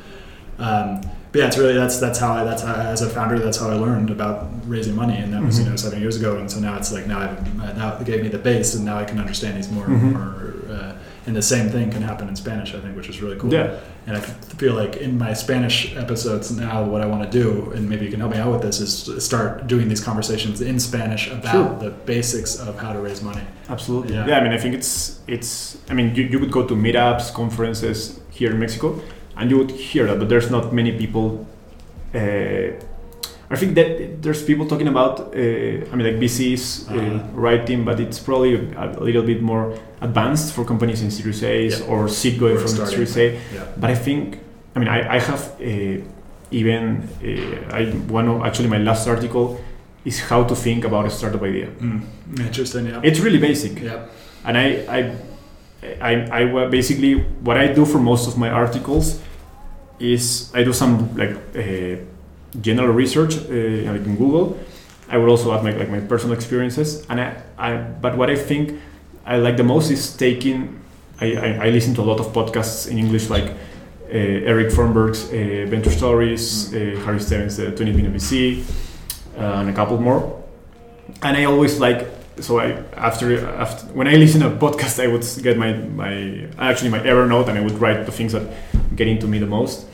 [0.59, 1.01] Um,
[1.35, 3.69] but yeah, it's really that's that's how I that's how, as a founder that's how
[3.69, 5.71] I learned about raising money, and that was you Mhm.
[5.71, 8.21] know seven years ago, and so now it's like now I've, uh, now it gave
[8.23, 10.13] me the base, and now I can understand these more Mhm.
[10.13, 10.53] more.
[10.73, 10.91] Uh,
[11.27, 13.51] and the same thing can happen in Spanish, I think, which is really cool.
[13.51, 13.67] Yeah.
[14.07, 14.19] And I
[14.61, 18.11] feel like in my Spanish episodes now, what I want to do, and maybe you
[18.11, 21.77] can help me out with this, is start doing these conversations in Spanish about Sure.
[21.85, 23.41] the basics of how to raise money.
[23.69, 24.13] Absolutely.
[24.13, 24.27] Yeah.
[24.27, 24.37] Yeah.
[24.39, 25.77] I mean, I think it's it's.
[25.89, 28.87] I mean, you, you would go to meetups, conferences here in Mexico,
[29.37, 31.45] and you would hear that, but there's not many people.
[32.13, 32.71] Uh,
[33.47, 35.19] I think that there's people talking about.
[35.19, 37.19] Uh, I mean, like VCs uh, Uh-huh.
[37.33, 41.67] writing, but it's probably a, a little bit more advanced for companies in Series A
[41.67, 41.87] Yeah.
[41.87, 42.69] or seed going from.
[42.87, 43.33] Series A.
[43.53, 43.65] Yeah.
[43.77, 44.39] But I think,
[44.75, 46.01] I mean, I, I have uh,
[46.51, 49.59] even uh, I one of actually my last article
[50.05, 51.67] is how to think about a startup idea.
[51.67, 52.01] Mm.
[52.39, 52.87] Interesting.
[52.87, 53.01] Yeah.
[53.03, 54.05] It's really basic yeah.
[54.45, 54.67] and I,
[54.97, 54.99] I,
[56.01, 56.13] I,
[56.43, 57.13] I basically
[57.43, 59.19] what I do for most of my articles
[59.99, 61.95] is I do some like uh,
[62.61, 64.57] general research uh, like in Google.
[65.09, 68.35] I will also add my like my personal experiences, and I, I but what I
[68.35, 68.79] think
[69.25, 70.81] I like the most is taking.
[71.21, 74.17] I, I, I listen to a lot of podcasts in English like uh,
[74.51, 78.63] Erik Torenberg's uh, Venture Stories, uh, Harry Stebbings' uh, 20 Minute VC,
[79.37, 80.43] and a couple more.
[81.21, 82.07] And I always like
[82.39, 86.47] so I after after when I listen to a podcast, I would get my my
[86.57, 88.43] actually my Evernote and I would write the things that
[88.95, 89.85] get into me the most.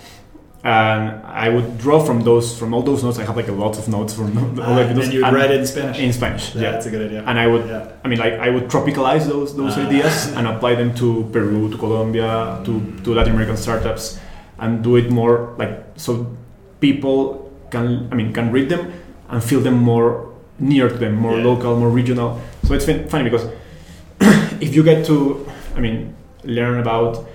[0.64, 3.18] And I would draw from those from all those notes.
[3.18, 5.50] I have like a lot of notes from all Uh, those and you would write
[5.50, 5.98] it in Spanish.
[6.00, 6.54] in Spanish.
[6.54, 7.24] yeah, Yeah, that's a good idea.
[7.26, 7.88] and I would yeah.
[8.04, 9.86] I mean, like I would tropicalize those those Ah.
[9.88, 12.72] ideas and apply them to Peru, to Colombia, to,
[13.04, 14.20] to Latin American startups,
[14.60, 16.28] and do it more like so
[16.80, 18.94] people can I mean can read them
[19.30, 20.30] and feel them more
[20.60, 21.50] near to them, more Yeah.
[21.50, 22.38] local, more regional.
[22.66, 23.46] So it's fin- funny because
[24.62, 25.16] if you get to
[25.76, 27.26] I mean learn about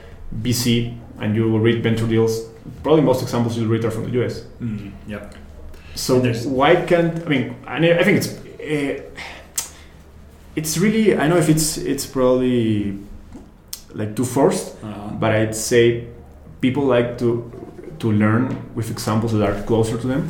[0.43, 2.49] VC and you will read venture deals,
[2.83, 4.45] probably most examples you'll read are from the US.
[4.61, 4.93] Mm.
[5.07, 5.35] Yep.
[5.95, 7.57] So why can't I mean?
[7.67, 8.29] I, I think it's
[8.61, 9.03] uh,
[10.55, 12.99] it's really I know if it's it's probably
[13.95, 16.05] like too forced, Uh, but I'd say
[16.61, 17.51] people like to
[17.99, 20.29] to learn with examples that are closer to them.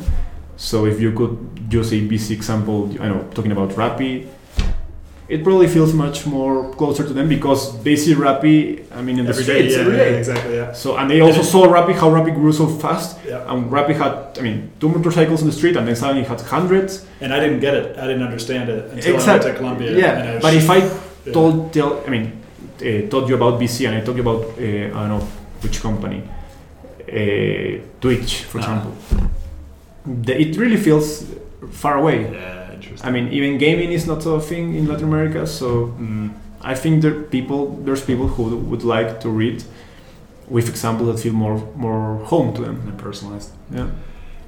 [0.55, 1.37] So if you could
[1.69, 4.25] use a VC example, I know talking about Rappi,
[5.29, 8.83] it probably feels much more closer to them because they see Rappi.
[8.97, 10.55] I mean, in the every day, streets yeah, every yeah, exactly.
[10.55, 10.71] Yeah.
[10.73, 13.17] So and they also saw Rappi how Rappi grew so fast.
[13.25, 13.51] Yeah.
[13.51, 17.05] And Rappi had, I mean, two motorcycles in the street, and then suddenly had hundreds.
[17.21, 17.97] And I didn't get it.
[17.97, 19.91] I didn't understand it until Exact- I went to Colombia.
[19.97, 21.33] yeah, and I was but if I yeah.
[21.33, 22.25] Told, tell, I mean,
[22.81, 25.27] uh, told you about VC, and I told you about, uh, I don't know
[25.61, 26.23] which company,
[27.11, 28.73] uh, Twitch, for Uh-huh.
[28.73, 28.93] example.
[30.25, 31.25] The, it really feels
[31.71, 32.17] far away.
[32.31, 32.56] Yeah,
[32.97, 33.07] interesting.
[33.07, 36.29] I mean, even gaming is not a thing in Latin America, so Mm.
[36.61, 39.63] I think there people, there's people who would like to read
[40.49, 42.81] with examples that feel more more home to them.
[42.87, 43.51] And personalized.
[43.71, 43.87] Yeah.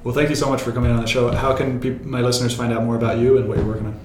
[0.02, 1.30] Well, thank you so much for coming on the show.
[1.30, 3.96] How can my listeners find out more about you and what you're working on?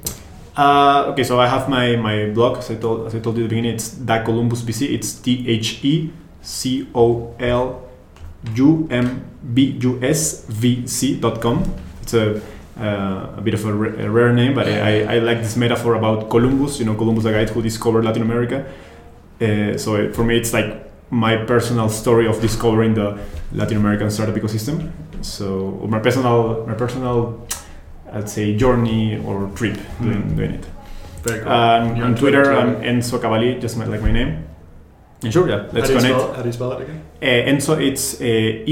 [0.58, 3.44] Uh, okay, so I have my, my blog, as I told as I told you
[3.44, 3.74] at the beginning.
[3.76, 4.94] It's Da Columbus VC.
[4.94, 7.82] It's T H E C O L
[8.56, 11.64] U M B U S V C dot com.
[12.04, 12.42] It's a
[12.80, 13.72] uh, a bit of a,
[14.06, 16.80] a rare name, but I, I, like this metaphor about Columbus.
[16.80, 18.66] You know, Columbus, the guy who discovered Latin America,
[19.42, 20.70] Uh, so it, for me, it's like
[21.12, 23.18] my personal story of discovering the
[23.52, 24.92] Latin American startup ecosystem.
[25.22, 27.46] So my personal, my personal,
[28.14, 30.36] I'd say journey or trip doing, Mhm.
[30.38, 30.66] doing it.
[31.24, 31.52] Very cool.
[31.52, 32.76] Um, on Twitter, too, I'm?
[32.82, 34.32] Enzo Cavalie, just my, like my name.
[35.24, 36.16] And sure, yeah, let's how, connect.
[36.20, 37.02] spell, how do you spell it again?
[37.22, 38.24] Uh, Enzo, it's uh,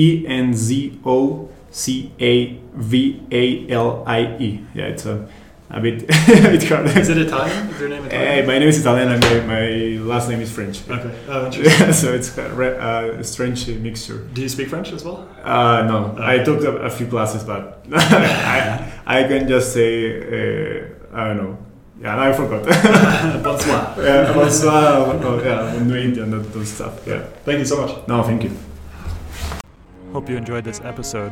[0.06, 4.64] E N Z O C A V A L I E.
[4.76, 5.28] Yeah, it's a,
[5.72, 6.08] a bit a
[6.54, 6.86] bit hard.
[6.96, 7.68] Is it Italian?
[7.70, 8.46] Is your name Uh, Italian?
[8.48, 9.68] my name is Italian and my, my
[10.14, 10.88] last name is French.
[10.88, 11.12] okay.
[11.28, 11.92] Oh, interesting.
[12.02, 14.20] So it's a, re- uh, a strange mixture.
[14.36, 15.28] Do you speak French as well?
[15.44, 16.24] Uh, no, Oh.
[16.24, 19.90] I took a, a few classes, but I, I can just say,
[20.22, 20.86] uh,
[21.18, 21.58] I don't know.
[22.02, 22.64] Yeah, I forgot.
[23.44, 23.96] Bonsoir.
[23.98, 27.00] yeah, bonsoir, oh, yeah, bonne nuit and that, those stuff.
[27.08, 27.24] Yeah.
[27.46, 28.08] Thank you so much.
[28.08, 28.52] No, thank you.
[30.12, 31.32] Hope you enjoyed this episode.